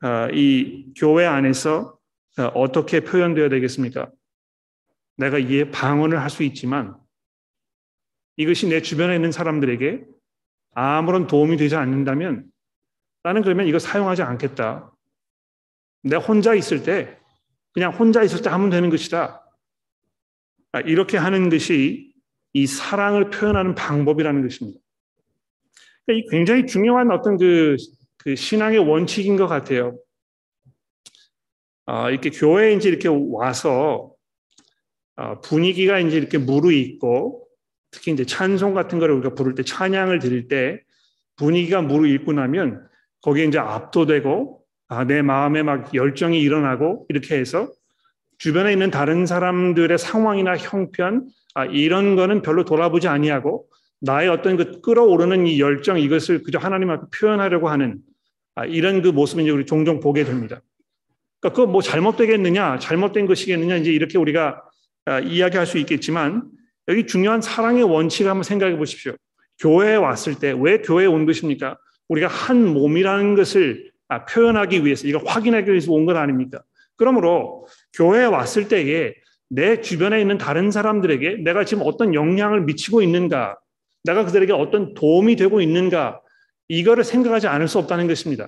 아, 0.00 0.28
이 0.32 0.92
교회 0.96 1.24
안에서 1.24 1.96
아, 2.36 2.46
어떻게 2.46 3.00
표현되어야 3.00 3.48
되겠습니까? 3.48 4.10
내가 5.16 5.38
이에 5.38 5.70
방언을 5.70 6.20
할 6.20 6.30
수 6.30 6.42
있지만 6.42 6.96
이것이 8.36 8.68
내 8.68 8.82
주변에 8.82 9.14
있는 9.14 9.30
사람들에게 9.30 10.04
아무런 10.74 11.28
도움이 11.28 11.56
되지 11.56 11.76
않는다면 11.76 12.44
나는 13.28 13.42
그러면 13.42 13.66
이거 13.66 13.78
사용하지 13.78 14.22
않겠다. 14.22 14.90
내가 16.02 16.22
혼자 16.22 16.54
있을 16.54 16.82
때, 16.82 17.18
그냥 17.74 17.92
혼자 17.92 18.22
있을 18.22 18.40
때 18.40 18.48
하면 18.48 18.70
되는 18.70 18.88
것이다. 18.88 19.44
아, 20.72 20.80
이렇게 20.80 21.18
하는 21.18 21.50
것이 21.50 22.14
이 22.54 22.66
사랑을 22.66 23.28
표현하는 23.28 23.74
방법이라는 23.74 24.40
것입니다. 24.40 24.80
그러니까 26.06 26.30
굉장히 26.30 26.66
중요한 26.66 27.10
어떤 27.10 27.36
그, 27.36 27.76
그 28.16 28.34
신앙의 28.34 28.78
원칙인 28.78 29.36
것 29.36 29.46
같아요. 29.46 29.98
아, 31.84 32.08
이렇게 32.08 32.30
교회에 32.30 32.72
이제 32.72 32.88
이렇게 32.88 33.10
와서 33.10 34.14
아, 35.16 35.38
분위기가 35.40 35.98
이제 35.98 36.16
이렇게 36.16 36.38
무르익고 36.38 37.46
특히 37.90 38.10
이제 38.10 38.24
찬송 38.24 38.72
같은 38.72 38.98
거를 38.98 39.14
우리가 39.16 39.34
부를 39.34 39.54
때 39.54 39.64
찬양을 39.64 40.18
드릴 40.18 40.48
때 40.48 40.80
분위기가 41.36 41.82
무르익고 41.82 42.32
나면 42.32 42.88
거기에 43.22 43.44
이제 43.44 43.58
압도되고 43.58 44.60
아, 44.88 45.04
내 45.04 45.22
마음에 45.22 45.62
막 45.62 45.94
열정이 45.94 46.40
일어나고 46.40 47.06
이렇게 47.08 47.36
해서 47.36 47.70
주변에 48.38 48.72
있는 48.72 48.90
다른 48.90 49.26
사람들의 49.26 49.98
상황이나 49.98 50.56
형편 50.56 51.28
아, 51.54 51.64
이런 51.64 52.16
거는 52.16 52.42
별로 52.42 52.64
돌아보지 52.64 53.08
아니하고 53.08 53.66
나의 54.00 54.28
어떤 54.28 54.56
그 54.56 54.80
끌어오르는 54.80 55.46
이 55.46 55.60
열정 55.60 55.98
이것을 55.98 56.42
그저 56.42 56.58
하나님 56.58 56.90
앞에 56.90 57.06
표현하려고 57.18 57.68
하는 57.68 57.98
아, 58.54 58.64
이런 58.64 59.02
그 59.02 59.08
모습을 59.08 59.42
이제 59.42 59.50
우리 59.50 59.66
종종 59.66 60.00
보게 60.00 60.24
됩니다. 60.24 60.60
그러니까 61.40 61.56
그거 61.56 61.70
뭐 61.70 61.82
잘못되겠느냐, 61.82 62.78
잘못된 62.78 63.26
것이겠느냐 63.26 63.76
이제 63.76 63.90
이렇게 63.92 64.18
우리가 64.18 64.62
아, 65.06 65.20
이야기할 65.20 65.66
수 65.66 65.78
있겠지만 65.78 66.44
여기 66.88 67.06
중요한 67.06 67.40
사랑의 67.40 67.82
원칙을 67.82 68.30
한번 68.30 68.44
생각해 68.44 68.76
보십시오. 68.76 69.14
교회에 69.60 69.96
왔을 69.96 70.36
때 70.38 70.52
왜 70.52 70.78
교회에 70.78 71.06
온 71.06 71.26
것입니까? 71.26 71.76
우리가 72.08 72.28
한 72.28 72.66
몸이라는 72.66 73.34
것을 73.34 73.90
아, 74.08 74.24
표현하기 74.24 74.84
위해서 74.84 75.06
이걸 75.06 75.22
확인하기 75.26 75.70
위해서 75.70 75.92
온 75.92 76.06
것 76.06 76.16
아닙니까? 76.16 76.62
그러므로 76.96 77.66
교회에 77.94 78.24
왔을 78.24 78.68
때에 78.68 79.14
내 79.50 79.80
주변에 79.80 80.20
있는 80.20 80.36
다른 80.38 80.70
사람들에게 80.70 81.36
내가 81.44 81.64
지금 81.64 81.82
어떤 81.86 82.14
영향을 82.14 82.62
미치고 82.62 83.02
있는가, 83.02 83.58
내가 84.04 84.24
그들에게 84.24 84.52
어떤 84.52 84.94
도움이 84.94 85.36
되고 85.36 85.60
있는가, 85.60 86.20
이거를 86.68 87.04
생각하지 87.04 87.46
않을 87.46 87.68
수 87.68 87.78
없다는 87.78 88.08
것입니다. 88.08 88.46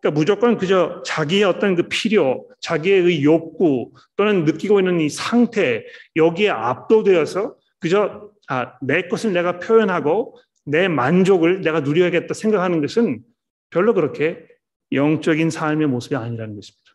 그러니까 0.00 0.18
무조건 0.18 0.56
그저 0.56 1.02
자기의 1.04 1.44
어떤 1.44 1.74
그 1.76 1.88
필요, 1.88 2.46
자기의 2.60 3.02
그 3.02 3.22
욕구 3.22 3.90
또는 4.16 4.44
느끼고 4.44 4.80
있는 4.80 5.00
이 5.00 5.08
상태 5.10 5.84
여기에 6.16 6.50
압도되어서 6.50 7.54
그저 7.80 8.30
아, 8.48 8.72
내 8.80 9.02
것을 9.08 9.32
내가 9.32 9.58
표현하고 9.58 10.36
내 10.70 10.86
만족을 10.86 11.62
내가 11.62 11.80
누려야겠다 11.80 12.32
생각하는 12.32 12.80
것은 12.80 13.24
별로 13.70 13.92
그렇게 13.92 14.46
영적인 14.92 15.50
삶의 15.50 15.88
모습이 15.88 16.14
아니라는 16.14 16.54
것입니다. 16.54 16.90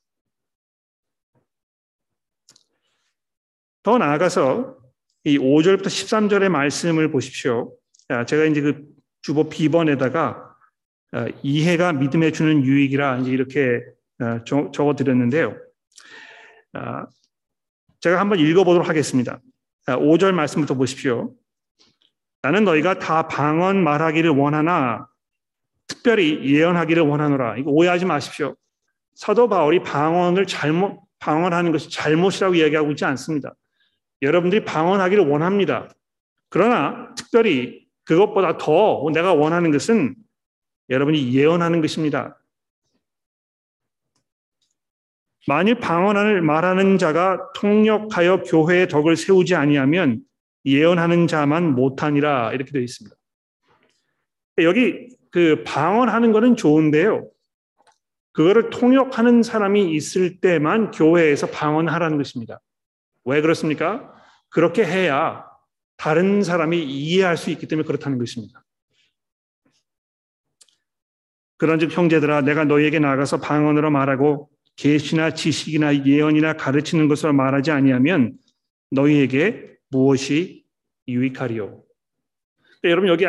더 3.84 3.98
나아가서 3.98 4.78
이 5.26 5.38
5절부터 5.38 5.86
13절의 5.86 6.50
말씀을 6.50 7.12
보십시오. 7.12 7.76
제가 8.28 8.46
이제 8.46 8.62
그 8.62 8.86
주보 9.22 9.50
B번에다가 9.50 10.56
어, 11.14 11.26
이해가 11.44 11.94
믿음에 11.94 12.32
주는 12.32 12.64
유익이라 12.64 13.20
이제 13.20 13.32
이렇게 13.32 13.82
어, 14.20 14.44
적어 14.44 14.96
드렸는데요. 14.96 15.58
어, 16.74 17.06
제가 18.02 18.20
한번 18.20 18.40
읽어보도록 18.40 18.88
하겠습니다. 18.88 19.40
5절 19.88 20.34
말씀부터 20.34 20.76
보십시오. 20.76 21.34
나는 22.46 22.64
너희가 22.64 23.00
다 23.00 23.28
방언 23.28 23.84
말하기를 23.84 24.30
원하나 24.30 25.08
특별히 25.88 26.46
예언하기를 26.46 27.02
원하노라. 27.02 27.58
이거 27.58 27.72
오해하지 27.72 28.06
마십시오. 28.06 28.56
사도 29.16 29.50
바울이 29.50 29.82
방언을 29.82 30.46
잘못 30.46 31.00
방언하는 31.18 31.72
것이 31.72 31.90
잘못이라고 31.90 32.54
이야기하고 32.54 32.92
있지 32.92 33.04
않습니다. 33.04 33.56
여러분들이 34.22 34.64
방언하기를 34.64 35.26
원합니다. 35.26 35.90
그러나 36.50 37.16
특별히 37.16 37.88
그것보다 38.04 38.60
더 38.60 39.10
내가 39.12 39.34
원하는 39.34 39.72
것은 39.72 40.14
여러분이 40.92 41.34
예언하는 41.34 41.82
것입니다. 41.82 42.40
만일 45.48 45.80
방언을 45.80 46.44
말하는 46.44 47.00
자가 47.00 47.54
통역하여 47.54 48.44
교회의 48.44 48.88
덕을 48.88 49.18
세우지 49.18 49.56
아니하면 49.56 50.22
예언하는 50.66 51.28
자만 51.28 51.76
못하니라 51.76 52.54
이렇게 52.54 52.72
되어 52.72 52.82
있습니다. 52.82 53.16
여기 54.60 55.10
그 55.32 55.64
방언하는 55.66 56.32
거는 56.32 56.56
좋은데요. 56.56 57.30
그거를 58.32 58.70
통역하는 58.70 59.44
사람이 59.44 59.94
있을 59.94 60.40
때만 60.40 60.92
교회에서 60.92 61.48
방언하라는 61.48 62.18
것입니다. 62.18 62.60
왜 63.24 63.42
그렇습니까? 63.42 64.14
그렇게 64.50 64.86
해야 64.86 65.46
다른 65.98 66.44
사람이 66.44 66.84
이해할 66.84 67.38
수 67.38 67.50
있기 67.52 67.68
때문에 67.68 67.86
그렇다는 67.86 68.18
것입니다. 68.18 68.64
그런즉 71.58 71.98
형제들아 71.98 72.42
내가 72.42 72.66
너희에게 72.66 73.00
나가서 73.00 73.40
방언으로 73.40 73.90
말하고 73.90 74.50
계시나 74.76 75.34
지식이나 75.34 76.06
예언이나 76.06 76.54
가르치는 76.54 77.08
것으로 77.08 77.32
말하지 77.32 77.72
아니하면 77.72 78.34
너희에게 78.92 79.75
무엇이 79.96 80.66
유익하리요? 81.08 81.82
여러분 82.84 83.10
여기 83.10 83.26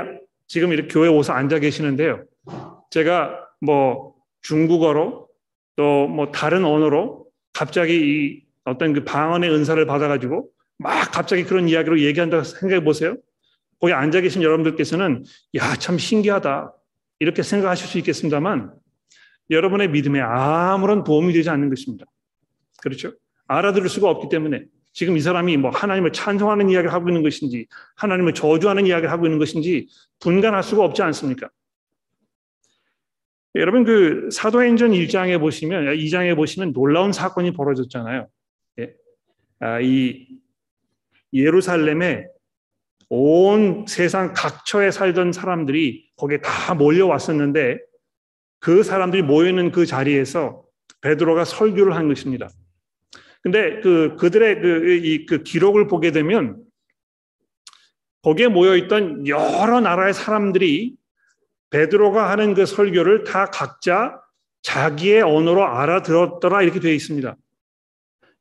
지금 0.48 0.72
이렇게 0.72 0.88
교회 0.88 1.08
오서 1.08 1.32
앉아 1.32 1.60
계시는데요. 1.60 2.24
제가 2.90 3.38
뭐 3.60 4.14
중국어로 4.42 5.28
또 5.76 6.08
뭐 6.08 6.32
다른 6.32 6.64
언어로 6.64 7.26
갑자기 7.52 7.94
이 7.94 8.42
어떤 8.64 8.92
그 8.94 9.04
방언의 9.04 9.50
은사를 9.50 9.84
받아가지고 9.86 10.48
막 10.78 11.12
갑자기 11.12 11.44
그런 11.44 11.68
이야기로 11.68 12.00
얘기한다고 12.00 12.42
생각해 12.42 12.82
보세요. 12.82 13.16
거기 13.78 13.92
앉아 13.92 14.22
계신 14.22 14.42
여러분들께서는 14.42 15.24
야, 15.54 15.76
참 15.76 15.98
신기하다. 15.98 16.72
이렇게 17.20 17.42
생각하실 17.42 17.86
수 17.86 17.98
있겠습니다만 17.98 18.72
여러분의 19.50 19.90
믿음에 19.90 20.20
아무런 20.20 21.04
도움이 21.04 21.32
되지 21.32 21.50
않는 21.50 21.68
것입니다. 21.68 22.06
그렇죠? 22.82 23.12
알아들을 23.46 23.88
수가 23.88 24.10
없기 24.10 24.28
때문에 24.30 24.64
지금 24.96 25.18
이 25.18 25.20
사람이 25.20 25.58
뭐 25.58 25.70
하나님을 25.70 26.10
찬송하는 26.14 26.70
이야기를 26.70 26.90
하고 26.90 27.10
있는 27.10 27.22
것인지 27.22 27.66
하나님을 27.96 28.32
저주하는 28.32 28.86
이야기를 28.86 29.10
하고 29.10 29.26
있는 29.26 29.38
것인지 29.38 29.88
분간할 30.20 30.62
수가 30.62 30.84
없지 30.84 31.02
않습니까? 31.02 31.50
여러분 33.56 33.84
그 33.84 34.30
사도행전 34.32 34.92
1장에 34.92 35.38
보시면 35.38 35.96
2장에 35.96 36.34
보시면 36.34 36.72
놀라운 36.72 37.12
사건이 37.12 37.52
벌어졌잖아요. 37.52 38.26
예. 38.80 38.94
아, 39.60 39.80
이 39.82 40.28
예루살렘에 41.34 42.28
온 43.10 43.84
세상 43.86 44.32
각처에 44.32 44.90
살던 44.90 45.32
사람들이 45.32 46.08
거기에 46.16 46.40
다 46.40 46.72
몰려왔었는데 46.72 47.80
그 48.60 48.82
사람들이 48.82 49.22
모여 49.22 49.50
있는 49.50 49.70
그 49.72 49.84
자리에서 49.84 50.64
베드로가 51.02 51.44
설교를 51.44 51.94
한 51.94 52.08
것입니다. 52.08 52.48
근데 53.46 53.78
그 53.78 54.16
그들의 54.16 54.60
그, 54.60 54.90
이, 55.04 55.24
그 55.24 55.44
기록을 55.44 55.86
보게 55.86 56.10
되면 56.10 56.60
거기에 58.22 58.48
모여 58.48 58.74
있던 58.74 59.28
여러 59.28 59.80
나라의 59.80 60.14
사람들이 60.14 60.96
베드로가 61.70 62.28
하는 62.28 62.54
그 62.54 62.66
설교를 62.66 63.22
다 63.22 63.46
각자 63.46 64.20
자기의 64.62 65.22
언어로 65.22 65.64
알아들었더라 65.64 66.62
이렇게 66.62 66.80
되어 66.80 66.90
있습니다. 66.90 67.36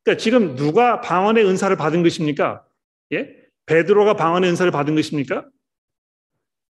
그러니까 0.04 0.20
지금 0.20 0.56
누가 0.56 1.02
방언의 1.02 1.46
은사를 1.46 1.76
받은 1.76 2.02
것입니까? 2.02 2.66
예? 3.14 3.30
베드로가 3.68 4.16
방언의 4.16 4.50
은사를 4.50 4.72
받은 4.72 4.96
것입니까? 4.96 5.46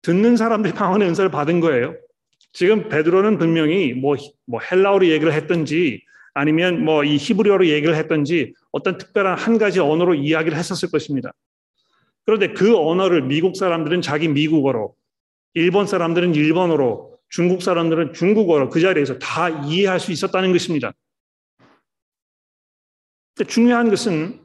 듣는 0.04 0.38
사람들이 0.38 0.76
방언의 0.76 1.08
은사를 1.08 1.32
받은 1.32 1.62
거예요. 1.62 1.96
지금 2.54 2.90
베드로는 2.90 3.40
분명히 3.40 3.94
뭐, 3.94 4.18
뭐 4.46 4.60
헬라어로 4.60 5.08
얘기를 5.08 5.34
했든지 5.34 6.04
아니면 6.40 6.86
뭐 6.86 7.04
이 7.04 7.18
히브리어로 7.18 7.68
얘기를 7.68 7.96
했던지 7.96 8.54
어떤 8.72 8.98
특별한 8.98 9.38
한 9.38 9.58
가지 9.58 9.82
언어로 9.82 10.16
이야기를 10.16 10.58
했었을 10.58 10.90
것입니다. 10.90 11.34
그런데 12.26 12.54
그 12.54 12.78
언어를 12.78 13.24
미국 13.24 13.58
사람들은 13.58 14.02
자기 14.02 14.30
미국어로, 14.30 14.96
일본 15.54 15.86
사람들은 15.86 16.36
일본어로, 16.36 17.18
중국 17.30 17.62
사람들은 17.62 18.14
중국어로 18.14 18.70
그 18.70 18.80
자리에서 18.80 19.20
다 19.20 19.50
이해할 19.50 20.00
수 20.00 20.12
있었다는 20.14 20.54
것입니다. 20.54 20.94
중요한 23.48 23.90
것은 23.90 24.40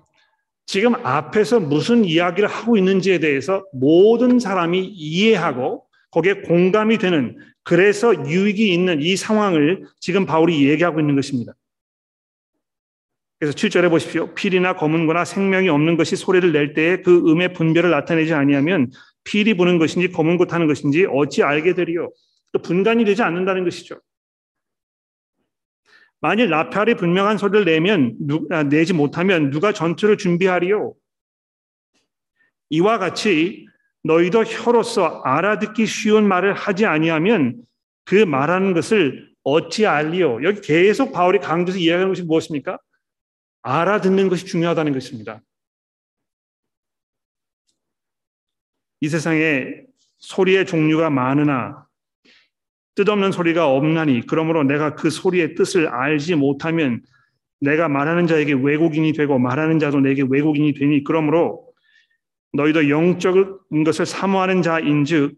지금 0.67 0.95
앞에서 0.95 1.61
무슨 1.61 2.05
이야기를 2.05 2.49
하고 2.49 2.77
있는지에 2.77 3.21
대해서 3.21 3.65
모든 3.73 4.41
사람이 4.41 4.85
이해하고 4.85 5.85
거기에 6.11 6.43
공감이 6.43 6.99
되는 6.99 7.37
그래서 7.63 8.15
유익이 8.27 8.73
있는 8.73 9.01
이 9.01 9.17
상황을 9.17 9.85
지금 10.01 10.27
바울이 10.27 10.69
얘기하고 10.69 11.01
있는 11.01 11.15
것입니다. 11.15 11.53
그래서 13.45 13.59
7절에 13.59 13.91
보십시오. 13.91 14.33
필이나 14.35 14.75
검은 14.75 15.07
거나 15.07 15.27
생명이 15.27 15.69
없는 15.69 15.99
것이 15.99 16.17
소리를 16.17 16.51
낼 16.53 16.73
때에 16.73 17.03
그 17.03 17.31
음의 17.31 17.53
분별을 17.53 17.91
나타내지 17.91 18.33
아니하면 18.33 18.91
필이 19.25 19.55
부는 19.59 19.77
것인지 19.77 20.09
검은 20.13 20.39
것 20.39 20.55
하는 20.55 20.67
것인지 20.67 21.07
어찌 21.11 21.43
알게 21.43 21.75
되리요. 21.75 22.11
또 22.53 22.63
분간이 22.63 23.05
되지 23.05 23.23
않는다는 23.23 23.65
것이죠. 23.65 24.01
만일 26.23 26.49
나팔이 26.49 26.95
분명한 26.95 27.37
소리를 27.37 27.67
내면 27.67 28.17
아, 28.51 28.63
내지 28.63 28.95
못하면 28.95 29.51
누가 29.51 29.73
전투를 29.73 30.17
준비하리요? 30.17 30.95
이와 32.71 32.97
같이 32.97 33.67
너희도 34.05 34.45
혀로서 34.45 35.21
알아듣기 35.23 35.85
쉬운 35.85 36.27
말을 36.27 36.55
하지 36.55 36.87
아니하면 36.87 37.57
그 38.07 38.15
말하는 38.15 38.73
것을 38.73 39.29
어찌 39.43 39.85
알리요? 39.85 40.43
여기 40.45 40.63
계속 40.63 41.13
바울이 41.13 41.41
강조해서 41.41 41.79
이야기하는 41.79 42.09
것이 42.09 42.23
무엇입니까? 42.23 42.79
알아듣는 43.65 44.29
것이 44.29 44.45
중요하다는 44.47 44.93
것입니다. 44.93 45.41
이 49.01 49.09
세상에 49.09 49.83
소리의 50.19 50.67
종류가 50.67 51.11
많으나 51.11 51.87
뜻없는 52.95 53.33
소리가 53.33 53.69
없나니 53.69 54.27
그러므로 54.27 54.63
내가 54.63 54.95
그 54.95 55.11
소리의 55.11 55.55
뜻을 55.55 55.89
알지 55.89 56.37
못하면 56.37 57.03
내가 57.61 57.89
말하는 57.89 58.27
자에게 58.27 58.53
왜곡인이 58.53 59.13
되고 59.15 59.39
말하는 59.39 59.79
자도 59.79 60.01
내게 60.01 60.23
왜곡인이 60.29 60.75
되니 60.75 61.03
그러므로 61.03 61.67
너희도 62.53 62.89
영적인 62.91 63.85
것을 63.85 64.07
사모하는 64.07 64.63
자인즉 64.63 65.37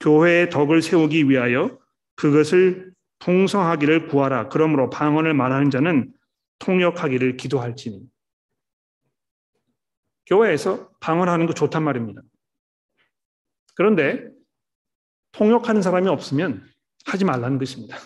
교회의 0.00 0.50
덕을 0.50 0.82
세우기 0.82 1.30
위하여 1.30 1.78
그것을 2.16 2.92
풍성하기를 3.20 4.08
구하라. 4.08 4.48
그러므로 4.48 4.90
방언을 4.90 5.34
말하는 5.34 5.70
자는 5.70 6.12
통역하기를 6.58 7.36
기도할지니. 7.36 8.02
교회에서 10.26 10.90
방언하는 11.00 11.46
거 11.46 11.54
좋단 11.54 11.82
말입니다. 11.82 12.22
그런데 13.74 14.28
통역하는 15.32 15.82
사람이 15.82 16.08
없으면 16.08 16.64
하지 17.06 17.24
말라는 17.24 17.58
것입니다. 17.58 17.96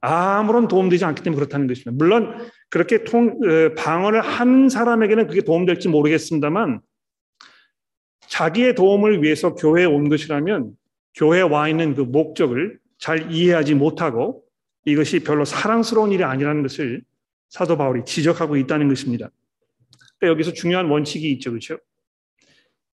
아무런 0.00 0.68
도움되지 0.68 1.04
않기 1.04 1.22
때문에 1.22 1.38
그렇다는 1.38 1.66
것입니다. 1.66 1.92
물론 1.92 2.50
그렇게 2.70 3.04
통, 3.04 3.28
어, 3.28 3.74
방언을 3.76 4.20
한 4.20 4.68
사람에게는 4.68 5.26
그게 5.26 5.42
도움될지 5.42 5.88
모르겠습니다만 5.88 6.80
자기의 8.28 8.74
도움을 8.74 9.22
위해서 9.22 9.54
교회에 9.54 9.84
온 9.84 10.08
것이라면 10.08 10.72
교회에 11.14 11.42
와 11.42 11.68
있는 11.68 11.94
그 11.94 12.02
목적을 12.02 12.78
잘 12.98 13.30
이해하지 13.32 13.74
못하고 13.74 14.45
이것이 14.86 15.20
별로 15.20 15.44
사랑스러운 15.44 16.12
일이 16.12 16.24
아니라는 16.24 16.62
것을 16.62 17.02
사도 17.48 17.76
바울이 17.76 18.04
지적하고 18.04 18.56
있다는 18.56 18.88
것입니다. 18.88 19.30
그러니까 20.18 20.32
여기서 20.32 20.52
중요한 20.52 20.86
원칙이 20.86 21.30
있죠. 21.32 21.50
그렇죠? 21.50 21.78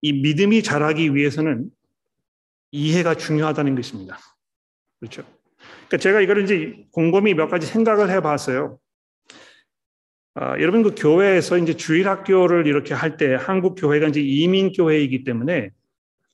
이 0.01 0.13
믿음이 0.13 0.63
자라기 0.63 1.13
위해서는 1.13 1.69
이해가 2.71 3.15
중요하다는 3.15 3.75
것입니다. 3.75 4.17
그렇죠? 4.99 5.23
그러니까 5.87 5.97
제가 5.97 6.21
이거를 6.21 6.43
이제 6.43 6.85
곰곰이 6.91 7.33
몇 7.33 7.49
가지 7.49 7.67
생각을 7.67 8.09
해 8.09 8.21
봤어요. 8.21 8.79
아, 10.33 10.57
여러분 10.61 10.81
그 10.81 10.95
교회에서 10.95 11.57
이제 11.57 11.73
주일 11.73 12.07
학교를 12.07 12.65
이렇게 12.65 12.93
할 12.93 13.17
때 13.17 13.35
한국 13.35 13.75
교회가 13.75 14.07
이제 14.07 14.21
이민 14.21 14.71
교회이기 14.71 15.25
때문에 15.25 15.71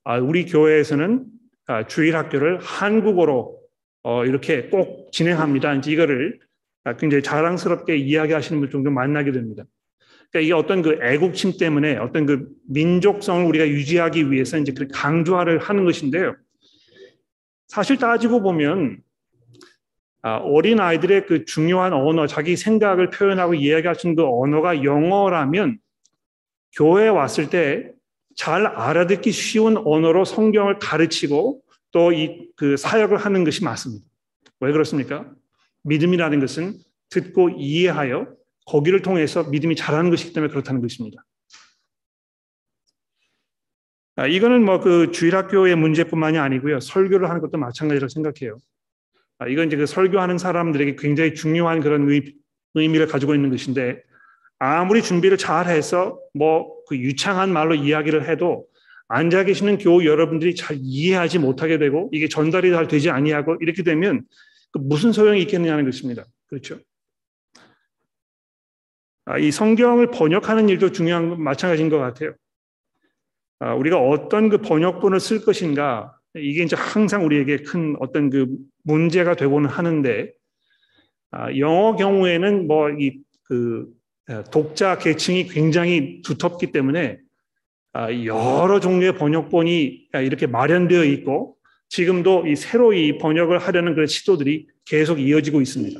아, 0.03 0.19
우리 0.19 0.45
교회에서는 0.45 1.25
아, 1.65 1.87
주일 1.87 2.15
학교를 2.15 2.59
한국어로 2.59 3.56
어, 4.07 4.23
이렇게 4.23 4.69
꼭 4.69 5.11
진행합니다. 5.11 5.73
이제 5.73 5.91
이거를 5.91 6.39
굉장히 6.97 7.21
자랑스럽게 7.21 7.97
이야기하시는 7.97 8.61
분 8.61 8.69
종종 8.69 8.93
만나게 8.93 9.33
됩니다. 9.33 9.65
그러니까 10.31 10.45
이게 10.45 10.53
어떤 10.53 10.81
그 10.81 10.97
애국심 11.03 11.57
때문에 11.57 11.97
어떤 11.97 12.25
그 12.25 12.47
민족성을 12.69 13.43
우리가 13.43 13.67
유지하기 13.67 14.31
위해서 14.31 14.57
이제 14.59 14.71
그 14.71 14.87
강조를 14.87 15.57
하는 15.59 15.83
것인데요. 15.83 16.37
사실 17.67 17.97
따지고 17.97 18.41
보면 18.41 18.99
아, 20.21 20.37
어린 20.37 20.79
아이들의 20.79 21.25
그 21.25 21.43
중요한 21.43 21.91
언어, 21.91 22.27
자기 22.27 22.55
생각을 22.55 23.09
표현하고 23.09 23.55
있는 23.55 24.15
그 24.15 24.23
언어가 24.25 24.85
영어라면 24.85 25.79
교회에 26.77 27.09
왔을 27.09 27.49
때 27.49 27.97
잘 28.37 28.67
알아듣기 28.67 29.31
쉬운 29.31 29.77
언어로 29.77 30.23
성경을 30.23 30.77
가르치고 30.77 31.59
또 31.91 32.11
이 32.11 32.51
그 32.55 32.77
사역을 32.77 33.17
하는 33.17 33.43
것이 33.43 33.63
맞습니다. 33.63 34.05
왜 34.59 34.71
그렇습니까? 34.71 35.31
믿음이라는 35.83 36.39
것은 36.39 36.73
듣고 37.09 37.49
이해하여 37.49 38.27
거기를 38.65 39.01
통해서 39.01 39.43
믿음이 39.43 39.75
자라는 39.75 40.09
것이기 40.09 40.33
때문에 40.33 40.51
그렇다는 40.51 40.81
것입니다. 40.81 41.23
아, 44.15 44.25
이거는 44.27 44.65
뭐 44.65 44.79
그 44.81 45.11
주일학교의 45.11 45.75
문제뿐만이 45.75 46.37
아니고요. 46.39 46.79
설교를 46.79 47.29
하는 47.29 47.41
것도 47.41 47.57
마찬가지라고 47.57 48.09
생각해요. 48.09 48.57
아, 49.39 49.47
이건 49.47 49.67
이제 49.67 49.77
그 49.77 49.85
설교하는 49.85 50.37
사람들에게 50.39 50.95
굉장히 50.97 51.35
중요한 51.35 51.79
그런 51.81 52.09
의, 52.09 52.33
의미를 52.73 53.07
가지고 53.07 53.35
있는 53.35 53.49
것인데 53.51 54.01
아무리 54.59 55.03
준비를 55.03 55.37
잘 55.37 55.67
해서 55.67 56.19
뭐 56.33 56.77
그 56.87 56.95
유창한 56.97 57.51
말로 57.51 57.75
이야기를 57.75 58.29
해도 58.29 58.65
앉아 59.09 59.45
계시는 59.45 59.77
교우 59.77 60.05
여러분들이 60.05 60.55
잘 60.55 60.77
이해하지 60.79 61.39
못하게 61.39 61.77
되고 61.77 62.09
이게 62.11 62.27
전달이 62.27 62.71
잘 62.71 62.87
되지 62.87 63.09
아니하고 63.09 63.57
이렇게 63.61 63.83
되면 63.83 64.23
그 64.71 64.79
무슨 64.79 65.11
소용이 65.11 65.41
있겠느냐는 65.41 65.85
것입니다. 65.85 66.25
그렇죠? 66.47 66.79
아, 69.25 69.37
이 69.37 69.51
성경을 69.51 70.11
번역하는 70.11 70.69
일도 70.69 70.91
중요한 70.91 71.41
마찬가지인 71.41 71.89
것 71.89 71.97
같아요. 71.97 72.33
아, 73.59 73.73
우리가 73.73 73.99
어떤 73.99 74.49
그 74.49 74.59
번역본을 74.59 75.19
쓸 75.19 75.43
것인가 75.43 76.17
이게 76.35 76.63
이제 76.63 76.75
항상 76.75 77.25
우리에게 77.25 77.57
큰 77.57 77.95
어떤 77.99 78.29
그 78.29 78.47
문제가 78.83 79.35
되고는 79.35 79.69
하는데 79.69 80.31
아, 81.31 81.55
영어 81.57 81.95
경우에는 81.95 82.67
뭐 82.67 82.89
이 82.91 83.27
그 83.47 83.87
독자 84.51 84.97
계층이 84.97 85.47
굉장히 85.47 86.21
두텁기 86.21 86.71
때문에 86.71 87.11
아, 87.11 87.17
여러 87.95 88.79
종류의 88.79 89.15
번역본이 89.15 90.09
이렇게 90.13 90.47
마련되어 90.47 91.03
있고 91.05 91.57
지금도 91.89 92.47
이 92.47 92.55
새로 92.55 92.93
이 92.93 93.17
번역을 93.17 93.59
하려는 93.59 93.93
그런 93.93 94.07
시도들이 94.07 94.67
계속 94.85 95.19
이어지고 95.19 95.61
있습니다. 95.61 95.99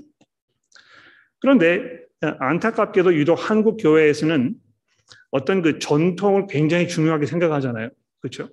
그런데 1.39 1.81
안타깝게도 2.21 3.15
유독 3.15 3.35
한국 3.35 3.77
교회에서는 3.77 4.55
어떤 5.31 5.61
그 5.61 5.79
전통을 5.79 6.47
굉장히 6.47 6.87
중요하게 6.87 7.25
생각하잖아요. 7.25 7.89
그렇죠? 8.19 8.49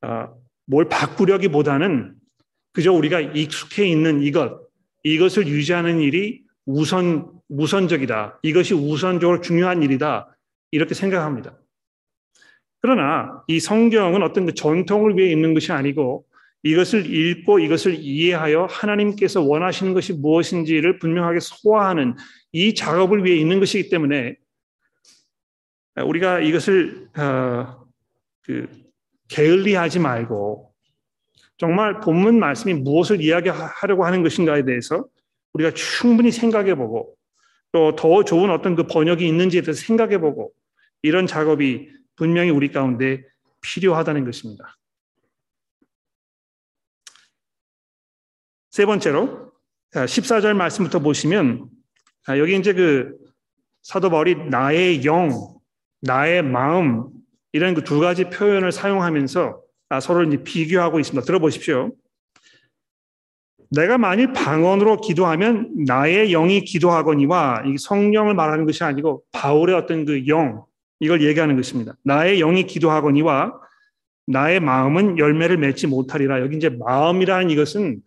아, 0.00 0.32
뭘 0.66 0.88
바꾸려기보다는 0.88 2.14
그저 2.72 2.92
우리가 2.92 3.20
익숙해 3.20 3.86
있는 3.86 4.22
이것, 4.22 4.60
이것을 5.02 5.46
유지하는 5.46 6.00
일이 6.00 6.42
우선 6.64 7.30
우선적이다. 7.48 8.40
이것이 8.42 8.74
우선적으로 8.74 9.40
중요한 9.40 9.82
일이다. 9.82 10.36
이렇게 10.72 10.94
생각합니다. 10.94 11.56
그러나 12.86 13.42
이 13.48 13.58
성경은 13.58 14.22
어떤 14.22 14.46
그 14.46 14.54
전통을 14.54 15.18
위해 15.18 15.32
있는 15.32 15.54
것이 15.54 15.72
아니고 15.72 16.24
이것을 16.62 17.12
읽고 17.12 17.58
이것을 17.58 17.96
이해하여 17.96 18.66
하나님께서 18.66 19.42
원하시는 19.42 19.92
것이 19.92 20.12
무엇인지를 20.12 21.00
분명하게 21.00 21.40
소화하는 21.40 22.14
이 22.52 22.76
작업을 22.76 23.24
위해 23.24 23.38
있는 23.38 23.58
것이기 23.58 23.88
때문에 23.88 24.36
우리가 25.96 26.38
이것을 26.38 27.08
어, 27.18 27.86
그 28.44 28.68
게을리하지 29.26 29.98
말고 29.98 30.72
정말 31.58 31.98
본문 31.98 32.38
말씀이 32.38 32.72
무엇을 32.74 33.20
이야기하려고 33.20 34.04
하는 34.04 34.22
것인가에 34.22 34.64
대해서 34.64 35.06
우리가 35.54 35.72
충분히 35.72 36.30
생각해보고 36.30 37.16
또 37.72 37.96
더 37.96 38.22
좋은 38.22 38.48
어떤 38.50 38.76
그 38.76 38.84
번역이 38.84 39.26
있는지에 39.26 39.62
대해서 39.62 39.84
생각해보고 39.84 40.52
이런 41.02 41.26
작업이 41.26 41.95
분명히 42.16 42.50
우리 42.50 42.72
가운데 42.72 43.24
필요하다는 43.60 44.24
것입니다. 44.24 44.76
세 48.70 48.84
번째로 48.84 49.52
14절 49.92 50.54
말씀부터 50.54 50.98
보시면 50.98 51.68
여기 52.28 52.56
이제 52.56 52.72
그 52.72 53.16
사도 53.82 54.10
바울이 54.10 54.34
나의 54.50 55.04
영, 55.04 55.30
나의 56.00 56.42
마음 56.42 57.08
이런 57.52 57.74
그 57.74 57.82
두 57.82 58.00
가지 58.00 58.24
표현을 58.24 58.72
사용하면서 58.72 59.62
서로 60.02 60.24
이제 60.24 60.42
비교하고 60.42 60.98
있습니다. 61.00 61.24
들어보십시오. 61.24 61.92
내가 63.70 63.98
만일 63.98 64.32
방언으로 64.32 65.00
기도하면 65.00 65.84
나의 65.86 66.30
영이 66.30 66.62
기도하거니와 66.62 67.64
이 67.66 67.78
성령을 67.78 68.34
말하는 68.34 68.66
것이 68.66 68.84
아니고 68.84 69.22
바울의 69.32 69.74
어떤 69.74 70.04
그 70.04 70.26
영, 70.26 70.66
이걸 71.00 71.22
얘기하는 71.22 71.56
것입니다. 71.56 71.94
나의 72.02 72.38
영이 72.38 72.66
기도하거니와 72.66 73.60
나의 74.26 74.60
마음은 74.60 75.18
열매를 75.18 75.56
맺지 75.58 75.86
못하리라. 75.86 76.40
여기 76.40 76.56
이제 76.56 76.68
마음이라는 76.68 77.50
이것은 77.50 78.00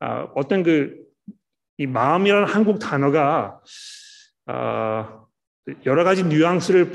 아, 0.00 0.28
어떤 0.34 0.62
그 0.62 1.04
이 1.76 1.86
마음이라는 1.86 2.46
한국 2.46 2.78
단어가 2.78 3.60
아, 4.46 5.20
여러 5.86 6.04
가지 6.04 6.24
뉘앙스를 6.24 6.92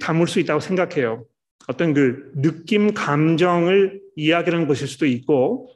담을 0.00 0.26
수 0.26 0.40
있다고 0.40 0.60
생각해요. 0.60 1.24
어떤 1.68 1.92
그 1.92 2.32
느낌, 2.36 2.94
감정을 2.94 4.00
이야기하는 4.16 4.66
것일 4.66 4.88
수도 4.88 5.06
있고, 5.06 5.70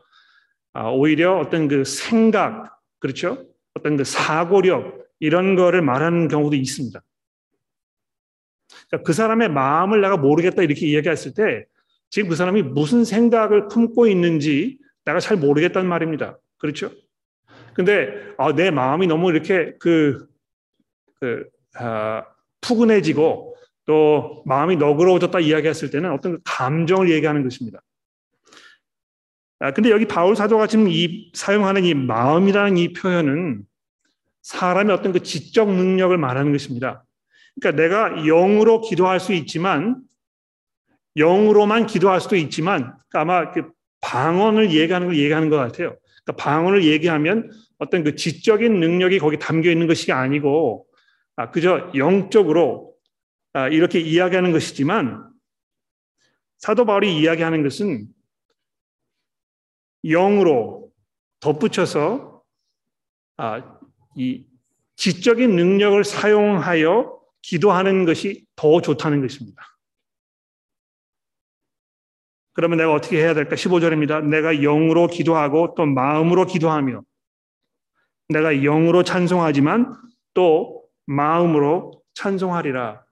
아, 0.72 0.88
오히려 0.90 1.38
어떤 1.38 1.68
그 1.68 1.84
생각, 1.84 2.80
그렇죠? 2.98 3.46
어떤 3.74 3.96
그 3.96 4.04
사고력, 4.04 5.04
이런 5.18 5.54
거를 5.54 5.82
말하는 5.82 6.28
경우도 6.28 6.56
있습니다. 6.56 7.02
그러니까 8.88 9.06
그 9.06 9.12
사람의 9.12 9.50
마음을 9.50 10.00
내가 10.00 10.16
모르겠다 10.16 10.62
이렇게 10.62 10.86
이야기했을 10.86 11.34
때 11.34 11.66
지금 12.10 12.28
그 12.28 12.36
사람이 12.36 12.62
무슨 12.62 13.04
생각을 13.04 13.68
품고 13.68 14.06
있는지 14.06 14.78
내가 15.04 15.20
잘 15.20 15.36
모르겠다는 15.36 15.88
말입니다. 15.88 16.38
그렇죠? 16.58 16.90
근데 17.74 18.10
아, 18.38 18.54
내 18.54 18.70
마음이 18.70 19.06
너무 19.06 19.30
이렇게 19.30 19.74
그, 19.78 20.26
그 21.20 21.48
아, 21.74 22.24
푸근해지고 22.60 23.56
또 23.84 24.42
마음이 24.46 24.76
너그러워졌다 24.76 25.38
이야기했을 25.38 25.90
때는 25.90 26.10
어떤 26.12 26.32
그 26.32 26.38
감정을 26.44 27.10
얘기하는 27.10 27.42
것입니다. 27.42 27.80
아, 29.58 29.72
근데 29.72 29.90
여기 29.90 30.06
바울 30.06 30.36
사도가 30.36 30.66
지금 30.66 30.88
이 30.88 31.30
사용하는 31.34 31.84
이 31.84 31.94
마음이라는 31.94 32.76
이 32.76 32.92
표현은 32.92 33.62
사람의 34.42 34.94
어떤 34.94 35.12
그 35.12 35.22
지적 35.22 35.70
능력을 35.70 36.16
말하는 36.16 36.52
것입니다. 36.52 37.04
그러니까 37.60 37.82
내가 37.82 38.22
영으로 38.24 38.80
기도할 38.80 39.20
수 39.20 39.32
있지만 39.32 40.02
영으로만 41.16 41.86
기도할 41.86 42.20
수도 42.20 42.36
있지만 42.36 42.96
그러니까 43.08 43.20
아마 43.20 43.52
그 43.52 43.70
방언을 44.00 44.72
얘기하는 44.72 45.08
걸 45.08 45.16
얘기하는 45.16 45.48
것 45.48 45.56
같아요. 45.56 45.96
그러니까 46.24 46.44
방언을 46.44 46.84
얘기하면 46.84 47.50
어떤 47.78 48.04
그 48.04 48.14
지적인 48.14 48.80
능력이 48.80 49.18
거기 49.18 49.38
담겨 49.38 49.70
있는 49.70 49.86
것이 49.86 50.12
아니고 50.12 50.86
아, 51.36 51.50
그저 51.50 51.90
영적으로 51.94 52.94
아, 53.52 53.68
이렇게 53.68 54.00
이야기하는 54.00 54.52
것이지만 54.52 55.30
사도 56.58 56.84
바울이 56.84 57.18
이야기하는 57.18 57.62
것은 57.62 58.06
영으로 60.04 60.90
덧붙여서 61.40 62.42
아, 63.38 63.78
이 64.14 64.44
지적인 64.96 65.56
능력을 65.56 66.02
사용하여 66.04 67.15
기도하는 67.46 68.04
것이 68.04 68.44
더 68.56 68.80
좋다는 68.80 69.20
것입니다. 69.20 69.62
그러면 72.54 72.78
내가 72.78 72.92
어떻게 72.92 73.18
해야 73.18 73.34
될까? 73.34 73.54
15절입니다. 73.54 74.26
내가 74.26 74.52
영으로 74.52 75.06
기도하고 75.06 75.74
또 75.76 75.86
마음으로 75.86 76.46
기도하며 76.46 77.02
내가 78.30 78.52
영으로 78.52 79.04
찬송하지만 79.04 79.94
또 80.34 80.82
마음으로 81.06 82.02
찬송하리라. 82.14 83.04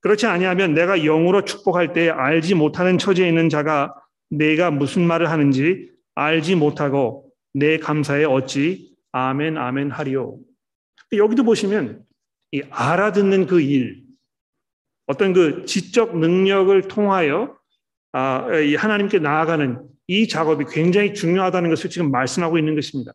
그렇지 0.00 0.26
아니하면 0.26 0.72
내가 0.72 0.96
영으로 0.96 1.44
축복할 1.44 1.92
때 1.92 2.08
알지 2.08 2.54
못하는 2.54 2.96
처지에 2.96 3.28
있는 3.28 3.50
자가 3.50 3.94
내가 4.30 4.70
무슨 4.70 5.06
말을 5.06 5.28
하는지 5.30 5.92
알지 6.14 6.54
못하고 6.54 7.30
내 7.52 7.76
감사에 7.76 8.24
어찌 8.24 8.96
아멘 9.12 9.58
아멘 9.58 9.90
하리요. 9.90 10.38
여기도 11.12 11.42
보시면 11.42 12.07
이 12.52 12.62
알아듣는 12.70 13.46
그 13.46 13.60
일, 13.60 14.04
어떤 15.06 15.32
그 15.32 15.64
지적 15.64 16.18
능력을 16.18 16.88
통하여 16.88 17.56
아, 18.12 18.58
이 18.58 18.74
하나님께 18.74 19.18
나아가는 19.18 19.86
이 20.06 20.28
작업이 20.28 20.64
굉장히 20.70 21.12
중요하다는 21.14 21.70
것을 21.70 21.90
지금 21.90 22.10
말씀하고 22.10 22.58
있는 22.58 22.74
것입니다. 22.74 23.12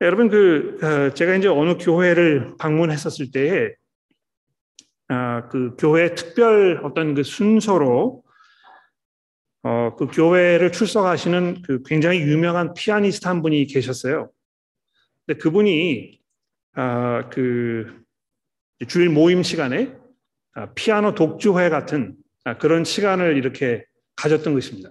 여러분 0.00 0.28
그 0.28 0.78
어, 0.82 1.14
제가 1.14 1.34
이제 1.36 1.48
어느 1.48 1.76
교회를 1.76 2.56
방문했었을 2.58 3.30
때에 3.32 3.74
아, 5.08 5.48
그 5.48 5.76
교회 5.78 6.14
특별 6.14 6.80
어떤 6.84 7.14
그 7.14 7.22
순서로 7.22 8.22
어, 9.64 9.96
그 9.96 10.06
교회를 10.06 10.72
출석하시는 10.72 11.62
그 11.62 11.82
굉장히 11.82 12.20
유명한 12.20 12.74
피아니스트 12.74 13.26
한 13.26 13.42
분이 13.42 13.66
계셨어요. 13.66 14.30
근데 15.26 15.38
그분이 15.38 16.17
아, 16.80 17.28
그 17.28 18.04
주일 18.86 19.08
모임 19.08 19.42
시간에 19.42 19.92
아, 20.54 20.72
피아노 20.74 21.12
독주회 21.12 21.70
같은 21.70 22.14
아, 22.44 22.56
그런 22.56 22.84
시간을 22.84 23.36
이렇게 23.36 23.84
가졌던 24.14 24.54
것입니다. 24.54 24.90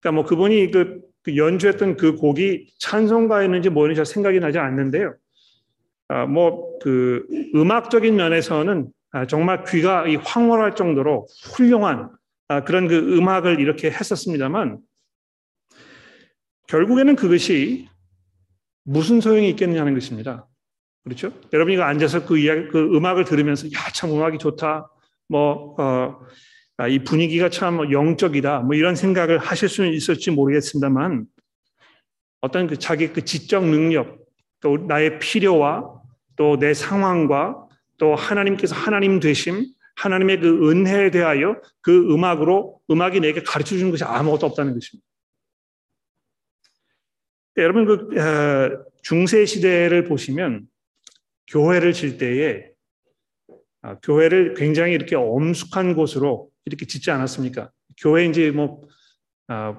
그러니까 0.00 0.22
뭐 0.22 0.24
그분이 0.24 0.70
그, 0.70 1.02
그 1.22 1.36
연주했던 1.36 1.98
그 1.98 2.16
곡이 2.16 2.72
찬송가였는지 2.78 3.68
뭐였는지 3.68 4.10
생각이 4.10 4.40
나지 4.40 4.58
않는데요. 4.58 5.14
아, 6.08 6.24
뭐그 6.24 7.26
음악적인 7.54 8.16
면에서는 8.16 8.90
아, 9.10 9.26
정말 9.26 9.64
귀가 9.64 10.06
황홀할 10.24 10.76
정도로 10.76 11.26
훌륭한 11.52 12.10
아, 12.48 12.64
그런 12.64 12.88
그 12.88 13.18
음악을 13.18 13.60
이렇게 13.60 13.90
했었습니다만 13.90 14.78
결국에는 16.68 17.16
그것이 17.16 17.86
무슨 18.84 19.20
소용이 19.20 19.50
있겠느냐는 19.50 19.92
것입니다. 19.92 20.46
그렇죠? 21.04 21.32
여러분이 21.52 21.80
앉아서 21.80 22.26
그 22.26 22.38
이야기, 22.38 22.68
그 22.68 22.96
음악을 22.96 23.24
들으면서 23.24 23.66
야, 23.68 23.90
참 23.94 24.10
음악이 24.10 24.38
좋다. 24.38 24.90
뭐, 25.28 25.74
어, 25.78 26.20
아, 26.76 26.88
이 26.88 26.98
분위기가 27.04 27.48
참 27.48 27.92
영적이다. 27.92 28.60
뭐 28.60 28.74
이런 28.74 28.94
생각을 28.94 29.38
하실 29.38 29.68
수는 29.68 29.92
있을지 29.92 30.30
모르겠습니다만 30.30 31.26
어떤 32.40 32.66
그 32.66 32.78
자기 32.78 33.12
그 33.12 33.24
지적 33.24 33.66
능력 33.66 34.18
또 34.60 34.76
나의 34.76 35.18
필요와 35.18 36.00
또 36.36 36.56
내 36.56 36.72
상황과 36.72 37.68
또 37.98 38.14
하나님께서 38.14 38.74
하나님 38.74 39.20
되심 39.20 39.66
하나님의 39.96 40.40
그 40.40 40.70
은혜에 40.70 41.10
대하여 41.10 41.60
그 41.82 42.10
음악으로 42.14 42.80
음악이 42.90 43.20
내게 43.20 43.42
가르쳐 43.42 43.76
주는 43.76 43.90
것이 43.90 44.04
아무것도 44.04 44.46
없다는 44.46 44.72
것입니다. 44.72 45.06
여러분 47.58 47.84
그 47.84 48.18
어, 48.18 48.84
중세 49.02 49.44
시대를 49.44 50.04
보시면 50.04 50.66
교회를 51.50 51.92
질 51.92 52.16
때에 52.16 52.70
아, 53.82 53.98
교회를 54.00 54.54
굉장히 54.54 54.94
이렇게 54.94 55.16
엄숙한 55.16 55.94
곳으로 55.94 56.50
이렇게 56.64 56.86
짓지 56.86 57.10
않았습니까? 57.10 57.70
교회 58.00 58.24
이제 58.24 58.50
뭐 58.50 58.82
아, 59.48 59.76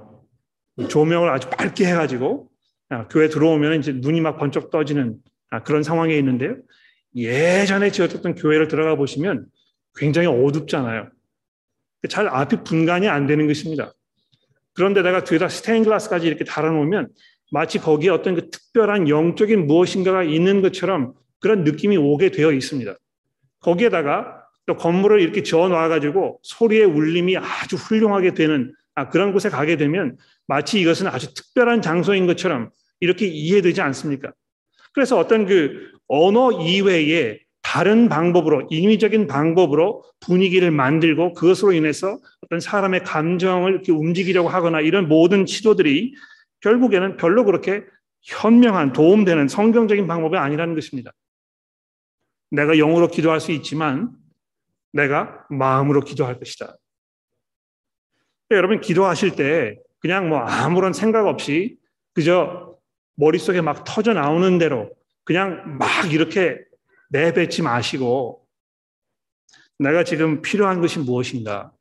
조명을 0.89 1.29
아주 1.29 1.49
밝게 1.49 1.85
해가지고 1.85 2.49
아, 2.89 3.07
교회 3.07 3.29
들어오면 3.29 3.79
이제 3.79 3.93
눈이 3.93 4.21
막 4.21 4.37
번쩍 4.37 4.69
떠지는 4.69 5.17
아, 5.49 5.63
그런 5.63 5.83
상황에 5.83 6.17
있는데요. 6.17 6.57
예전에 7.15 7.91
지었던 7.91 8.35
교회를 8.35 8.67
들어가 8.67 8.95
보시면 8.95 9.45
굉장히 9.95 10.27
어둡잖아요. 10.27 11.09
잘 12.09 12.27
앞이 12.27 12.63
분간이 12.63 13.07
안 13.07 13.27
되는 13.27 13.47
것입니다. 13.47 13.93
그런데다가 14.73 15.23
뒤에다 15.23 15.49
스테인글라스까지 15.49 16.25
이렇게 16.25 16.43
달아놓으면 16.43 17.09
마치 17.51 17.79
거기에 17.79 18.09
어떤 18.09 18.35
그 18.35 18.49
특별한 18.49 19.09
영적인 19.09 19.67
무엇인가가 19.67 20.23
있는 20.23 20.61
것처럼 20.61 21.13
그런 21.41 21.63
느낌이 21.63 21.97
오게 21.97 22.31
되어 22.31 22.53
있습니다. 22.53 22.95
거기에다가 23.59 24.45
또 24.65 24.75
건물을 24.75 25.19
이렇게 25.19 25.43
지어 25.43 25.67
놔가지고 25.67 26.39
소리의 26.43 26.85
울림이 26.85 27.35
아주 27.37 27.75
훌륭하게 27.75 28.33
되는 28.33 28.73
아, 28.95 29.09
그런 29.09 29.33
곳에 29.33 29.49
가게 29.49 29.75
되면 29.75 30.17
마치 30.47 30.79
이것은 30.79 31.07
아주 31.07 31.33
특별한 31.33 31.81
장소인 31.81 32.27
것처럼 32.27 32.69
이렇게 32.99 33.25
이해되지 33.25 33.81
않습니까? 33.81 34.31
그래서 34.93 35.17
어떤 35.17 35.45
그 35.45 35.91
언어 36.07 36.51
이외에 36.51 37.39
다른 37.61 38.09
방법으로 38.09 38.67
인위적인 38.69 39.27
방법으로 39.27 40.03
분위기를 40.19 40.71
만들고 40.71 41.33
그것으로 41.33 41.73
인해서 41.73 42.19
어떤 42.41 42.59
사람의 42.59 43.03
감정을 43.03 43.71
이렇게 43.71 43.91
움직이려고 43.91 44.49
하거나 44.49 44.81
이런 44.81 45.07
모든 45.07 45.45
시도들이 45.45 46.13
결국에는 46.61 47.17
별로 47.17 47.45
그렇게 47.45 47.83
현명한 48.23 48.93
도움되는 48.93 49.47
성경적인 49.47 50.05
방법이 50.07 50.37
아니라는 50.37 50.75
것입니다. 50.75 51.11
내가 52.51 52.75
영으로 52.75 53.07
기도할 53.07 53.39
수 53.39 53.51
있지만 53.51 54.11
내가 54.93 55.45
마음으로 55.49 56.01
기도할 56.01 56.37
것이다. 56.37 56.77
여러분 58.51 58.81
기도하실 58.81 59.35
때 59.35 59.79
그냥 59.99 60.29
뭐 60.29 60.39
아무런 60.39 60.93
생각 60.93 61.25
없이 61.27 61.77
그저 62.13 62.77
머릿속에 63.15 63.61
막 63.61 63.83
터져 63.85 64.13
나오는 64.13 64.57
대로 64.57 64.93
그냥 65.23 65.77
막 65.77 66.11
이렇게 66.11 66.59
내뱉지 67.09 67.61
마시고 67.61 68.45
내가 69.79 70.03
지금 70.03 70.41
필요한 70.41 70.81
것이 70.81 70.99
무엇인가? 70.99 71.71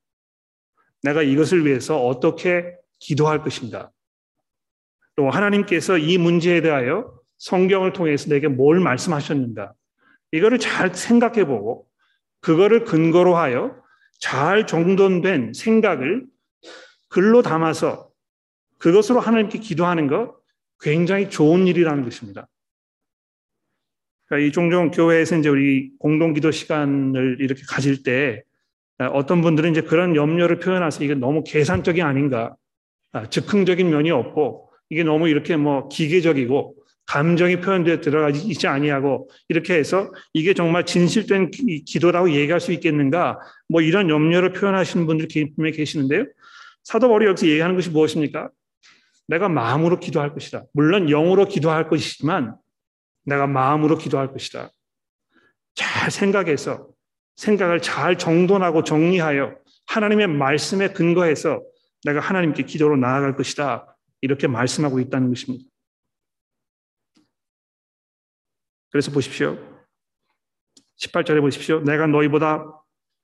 내가 1.03 1.23
이것을 1.23 1.67
위해서 1.67 2.05
어떻게 2.05 2.75
기도할 2.99 3.43
것인가? 3.43 3.91
또 5.17 5.29
하나님께서 5.29 5.99
이 5.99 6.17
문제에 6.19 6.61
대하여 6.61 7.19
성경을 7.39 7.93
통해서 7.93 8.29
내게 8.29 8.49
뭘 8.49 8.81
말씀하셨는가? 8.81 9.73
이거를 10.33 10.59
잘 10.59 10.95
생각해 10.95 11.45
보고 11.45 11.87
그거를 12.41 12.85
근거로 12.85 13.37
하여 13.37 13.77
잘 14.19 14.67
정돈된 14.67 15.53
생각을 15.55 16.27
글로 17.09 17.43
담아서 17.43 18.11
그것으로 18.79 19.21
하나님께 19.21 19.59
기도하는 19.59 20.07
것 20.07 20.37
굉장히 20.81 21.29
좋은 21.29 21.67
일이라는 21.67 22.05
것입니다. 22.05 22.49
그러니까 24.27 24.49
이 24.49 24.53
종종 24.53 24.91
교회에서 24.91 25.37
이제 25.37 25.49
우리 25.49 25.91
공동 25.99 26.33
기도 26.33 26.51
시간을 26.51 27.39
이렇게 27.41 27.63
가질 27.69 28.03
때 28.03 28.45
어떤 29.13 29.41
분들은 29.43 29.71
이제 29.73 29.81
그런 29.81 30.15
염려를 30.15 30.59
표현해서 30.61 31.03
이게 31.03 31.15
너무 31.15 31.43
계산적이 31.45 32.03
아닌가, 32.03 32.55
아, 33.13 33.29
즉흥적인 33.29 33.89
면이 33.89 34.11
없고 34.11 34.71
이게 34.91 35.03
너무 35.03 35.29
이렇게 35.29 35.57
뭐 35.57 35.89
기계적이고 35.89 36.77
감정이 37.11 37.61
표현되어 37.61 38.01
들어가지 38.01 38.47
있지 38.47 38.69
아니하고 38.69 39.29
이렇게 39.49 39.75
해서 39.75 40.13
이게 40.33 40.55
정말 40.55 40.87
진실된 40.87 41.51
기도라고 41.85 42.31
얘기할 42.31 42.61
수 42.61 42.71
있겠는가 42.71 43.41
뭐 43.69 43.81
이런 43.81 44.09
염려를 44.09 44.53
표현하시는 44.53 45.07
분들이 45.07 45.53
분명히 45.57 45.77
계시는데요. 45.77 46.27
사도 46.85 47.09
바울이 47.09 47.27
여기서 47.27 47.49
얘기하는 47.49 47.75
것이 47.75 47.91
무엇입니까? 47.91 48.51
내가 49.27 49.49
마음으로 49.49 49.99
기도할 49.99 50.33
것이다. 50.33 50.63
물론 50.73 51.07
영으로 51.07 51.47
기도할 51.47 51.89
것이지만 51.89 52.55
내가 53.25 53.49
마음으로 53.49 53.99
기도할 53.99 54.31
것이다. 54.31 54.71
잘 55.75 56.13
생각해서 56.13 56.87
생각을 57.35 57.83
잘 57.83 58.19
정돈하고 58.19 58.85
정리하여 58.85 59.57
하나님의 59.89 60.29
말씀에 60.29 60.93
근거해서 60.93 61.61
내가 62.05 62.21
하나님께 62.21 62.63
기도로 62.63 62.97
나아갈 62.97 63.35
것이다. 63.35 63.97
이렇게 64.21 64.47
말씀하고 64.47 65.01
있다는 65.01 65.31
것입니다. 65.31 65.70
그래서 68.91 69.11
보십시오. 69.11 69.59
18절에 70.99 71.41
보십시오. 71.41 71.81
내가 71.81 72.07
너희보다 72.07 72.65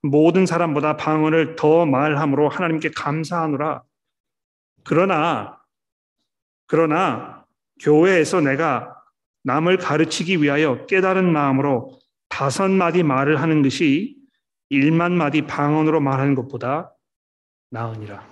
모든 0.01 0.45
사람보다 0.45 0.97
방언을 0.97 1.55
더 1.55 1.85
말함으로 1.85 2.49
하나님께 2.49 2.91
감사하노라. 2.95 3.83
그러나 4.83 5.61
그러나 6.65 7.45
교회에서 7.79 8.41
내가 8.41 8.95
남을 9.43 9.77
가르치기 9.77 10.41
위하여 10.41 10.85
깨달은 10.85 11.31
마음으로 11.31 11.99
다섯 12.29 12.69
마디 12.69 13.03
말을 13.03 13.41
하는 13.41 13.61
것이 13.61 14.17
일만 14.69 15.13
마디 15.13 15.43
방언으로 15.43 16.01
말하는 16.01 16.35
것보다 16.35 16.93
나으니라. 17.69 18.27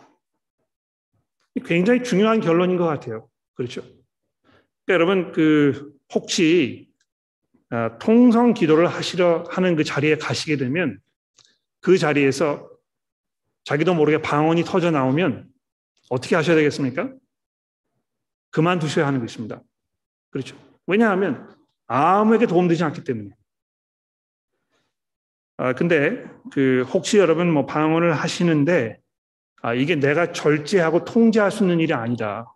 굉장히 1.66 2.04
중요한 2.04 2.42
결론인 2.42 2.78
것 2.78 2.86
같아요. 2.86 3.30
그렇죠? 3.54 3.82
그러니까 3.82 4.90
여러분 4.90 5.32
그 5.32 5.94
혹시 6.14 6.90
아, 6.90 6.95
통성 8.00 8.54
기도를 8.54 8.88
하시려 8.88 9.46
하는 9.50 9.76
그 9.76 9.84
자리에 9.84 10.18
가시게 10.18 10.58
되면 10.58 11.00
그 11.82 11.98
자리에서 11.98 12.70
자기도 13.64 13.94
모르게 13.94 14.22
방언이 14.22 14.64
터져 14.64 14.92
나오면 14.92 15.48
어떻게 16.10 16.36
하셔야 16.36 16.56
되겠습니까? 16.56 17.12
그만두셔야 18.52 19.08
하는 19.08 19.20
것입니다. 19.20 19.62
그렇죠. 20.30 20.56
왜냐하면 20.88 21.56
아무에게 21.88 22.46
도움되지 22.46 22.84
않기 22.84 23.04
때문에. 23.04 23.32
아, 25.58 25.74
근데 25.74 26.24
그 26.52 26.84
혹시 26.94 27.18
여러분 27.18 27.52
뭐 27.52 27.66
방언을 27.66 28.14
하시는데 28.14 29.00
아, 29.62 29.74
이게 29.74 29.96
내가 29.96 30.32
절제하고 30.32 31.06
통제할 31.06 31.52
수 31.52 31.64
있는 31.64 31.80
일이 31.80 31.94
아니다. 31.94 32.54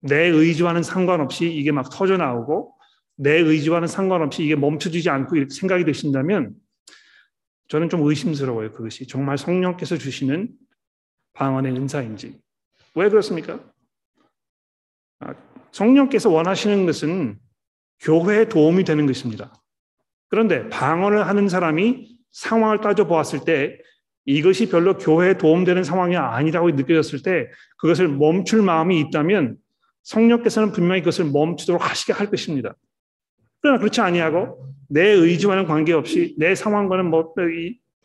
내 0.00 0.26
의지와는 0.26 0.82
상관없이 0.82 1.50
이게 1.52 1.72
막 1.72 1.88
터져 1.90 2.16
나오고 2.16 2.74
내 3.16 3.38
의지와는 3.38 3.88
상관없이 3.88 4.44
이게 4.44 4.56
멈춰지지 4.56 5.10
않고 5.10 5.36
이렇게 5.36 5.54
생각이 5.54 5.84
되신다면 5.84 6.54
저는 7.68 7.88
좀 7.88 8.06
의심스러워요. 8.06 8.72
그것이 8.72 9.06
정말 9.06 9.38
성령께서 9.38 9.96
주시는 9.96 10.50
방언의 11.32 11.72
은사인지. 11.72 12.38
왜 12.94 13.08
그렇습니까? 13.08 13.60
아, 15.20 15.34
성령께서 15.70 16.30
원하시는 16.30 16.84
것은 16.86 17.38
교회에 18.00 18.48
도움이 18.48 18.84
되는 18.84 19.06
것입니다. 19.06 19.54
그런데 20.28 20.68
방언을 20.68 21.26
하는 21.26 21.48
사람이 21.48 22.16
상황을 22.32 22.80
따져 22.80 23.06
보았을 23.06 23.44
때 23.44 23.78
이것이 24.24 24.68
별로 24.68 24.96
교회에 24.96 25.36
도움되는 25.38 25.84
상황이 25.84 26.16
아니라고 26.16 26.70
느껴졌을 26.70 27.22
때 27.22 27.48
그것을 27.78 28.08
멈출 28.08 28.62
마음이 28.62 29.00
있다면 29.00 29.56
성령께서는 30.02 30.72
분명히 30.72 31.00
그것을 31.00 31.26
멈추도록 31.26 31.88
하시게 31.88 32.12
할 32.12 32.30
것입니다. 32.30 32.74
그러나 33.62 33.78
그렇지 33.78 34.00
아니하고 34.00 34.74
내 34.88 35.08
의지와는 35.08 35.66
관계없이 35.66 36.34
내 36.38 36.54
상황과는 36.54 37.06
뭐 37.06 37.32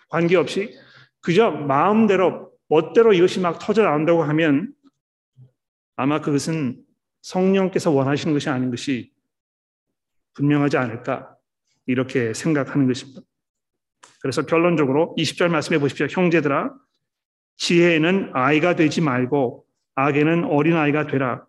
관계없이 0.10 0.74
그저 1.20 1.52
마음대로 1.52 2.52
멋대로 2.70 3.12
이것이 3.14 3.40
막 3.40 3.60
터져 3.60 3.84
나온다고 3.84 4.24
하면 4.24 4.74
아마 5.96 6.22
그것은 6.22 6.82
성령께서 7.22 7.92
원하시는 7.92 8.34
것이 8.34 8.50
아닌 8.50 8.70
것이 8.70 9.12
분명하지 10.36 10.78
않을까 10.78 11.36
이렇게 11.88 12.34
생각하는 12.34 12.88
것입니다. 12.88 13.22
그래서 14.22 14.46
결론적으로 14.46 15.16
20절 15.18 15.50
말씀해 15.50 15.80
보십시오. 15.80 16.08
형제들아 16.10 16.74
지혜에는 17.58 18.32
아이가 18.34 18.76
되지 18.76 19.02
말고 19.02 19.66
악에는 19.96 20.44
어린아이가 20.46 21.08
되라. 21.08 21.47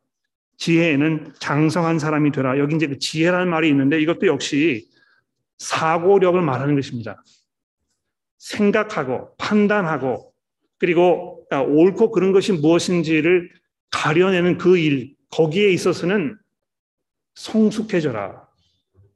지혜에는 0.58 1.34
장성한 1.38 1.98
사람이 1.98 2.32
되라. 2.32 2.58
여기 2.58 2.76
이제 2.76 2.86
그 2.86 2.98
지혜라는 2.98 3.48
말이 3.48 3.68
있는데 3.68 4.00
이것도 4.00 4.26
역시 4.26 4.88
사고력을 5.58 6.40
말하는 6.40 6.74
것입니다. 6.74 7.22
생각하고 8.38 9.34
판단하고 9.36 10.32
그리고 10.78 11.46
옳고 11.50 12.10
그런 12.10 12.32
것이 12.32 12.52
무엇인지를 12.52 13.50
가려내는 13.90 14.58
그 14.58 14.76
일, 14.76 15.14
거기에 15.30 15.70
있어서는 15.70 16.36
성숙해져라. 17.34 18.46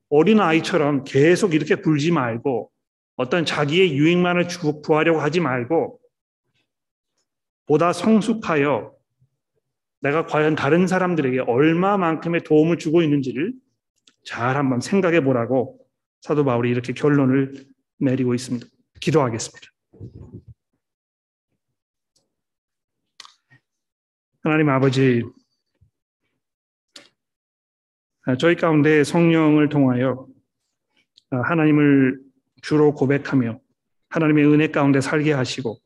어린 0.09 0.41
아이처럼 0.41 1.05
계속 1.05 1.55
이렇게 1.55 1.75
굴지 1.75 2.11
말고 2.11 2.71
어떤 3.17 3.45
자기의 3.45 3.95
유익만을 3.95 4.49
구하려고 4.83 5.21
하지 5.21 5.41
말고 5.41 5.99
보다 7.67 7.93
성숙하여 7.93 8.93
내가 10.03 10.27
과연 10.27 10.57
다른 10.57 10.87
사람들에게 10.87 11.41
얼마만큼의 11.41 12.43
도움을 12.43 12.79
주고 12.79 13.03
있는지를 13.03 13.55
잘 14.25 14.57
한번 14.57 14.81
생각해 14.81 15.23
보라고 15.23 15.79
사도 16.21 16.45
바울이 16.45 16.71
이렇게 16.71 16.93
결론을 16.93 17.65
내리고 17.99 18.35
있습니다. 18.35 18.67
기도하겠습니다. 19.01 19.67
하나님 24.45 24.69
아버지, 24.71 25.23
저희 28.39 28.57
가운데 28.57 29.05
성령을 29.05 29.69
통하여 29.69 30.27
하나님을 31.31 32.21
주로 32.61 32.93
고백하며 32.95 33.61
하나님의 34.09 34.47
은혜 34.47 34.69
가운데 34.69 35.01
살게 35.01 35.33
하시고 35.33 35.79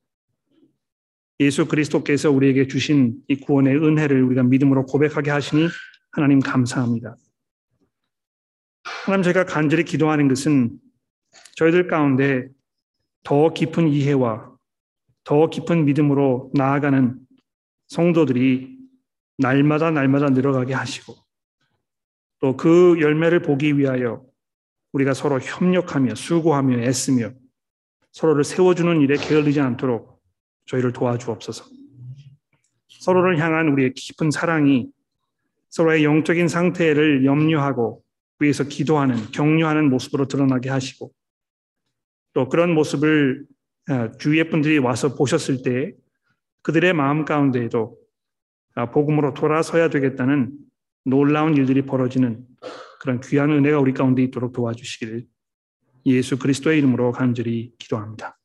예수 1.41 1.67
그리스도께서 1.67 2.31
우리에게 2.31 2.67
주신 2.67 3.17
이 3.29 3.37
구원의 3.37 3.77
은혜를 3.77 4.23
우리가 4.23 4.43
믿음으로 4.43 4.87
고백하게 4.87 5.31
하시니 5.31 5.69
하나님 6.13 6.41
감사합니다. 6.41 7.17
하나님 9.05 9.23
제가 9.23 9.45
간절히 9.45 9.85
기도하는 9.85 10.29
것은 10.29 10.79
저희들 11.57 11.89
가운데 11.89 12.49
더 13.23 13.53
깊은 13.53 13.89
이해와 13.89 14.57
더 15.25 15.51
깊은 15.51 15.85
믿음으로 15.85 16.51
나아가는 16.55 17.19
성도들이 17.89 18.79
날마다 19.39 19.91
날마다 19.91 20.31
늘어가게 20.31 20.73
하시고 20.75 21.15
또 22.41 22.57
그 22.57 23.01
열매를 23.01 23.43
보기 23.43 23.77
위하여 23.79 24.25
우리가 24.93 25.15
서로 25.15 25.41
협력하며 25.41 26.15
수고하며 26.15 26.79
애쓰며 26.81 27.33
서로를 28.13 28.45
세워주는 28.45 29.01
일에 29.01 29.17
게을리지 29.17 29.61
않도록 29.61 30.16
저희를 30.67 30.93
도와주옵소서. 30.93 31.65
서로를 32.89 33.39
향한 33.39 33.69
우리의 33.69 33.95
깊은 33.95 34.31
사랑이 34.31 34.89
서로의 35.69 36.05
영적인 36.05 36.49
상태를 36.49 37.25
염려하고 37.25 38.03
위해서 38.39 38.65
기도하는 38.65 39.17
격려하는 39.33 39.89
모습으로 39.91 40.27
드러나게 40.27 40.69
하시고 40.69 41.13
또 42.33 42.49
그런 42.49 42.75
모습을 42.75 43.47
아, 43.89 44.11
주위의 44.13 44.51
분들이 44.51 44.79
와서 44.79 45.15
보셨을 45.15 45.63
때 45.63 45.95
그들의 46.63 46.93
마음 46.93 47.25
가운데에도 47.25 47.97
아, 48.75 48.91
복음으로 48.91 49.33
돌아서야 49.33 49.89
되겠다는 49.89 50.53
놀라운 51.05 51.57
일들이 51.57 51.83
벌어지는 51.83 52.45
그런 53.01 53.21
귀한 53.21 53.51
은혜가 53.51 53.79
우리 53.79 53.95
가운데 53.95 54.23
있도록 54.25 54.53
도와주시기를 54.53 55.25
예수 56.07 56.39
그리스도의 56.39 56.79
이름으로 56.79 57.13
간절히 57.13 57.73
기도합니다. 57.79 58.37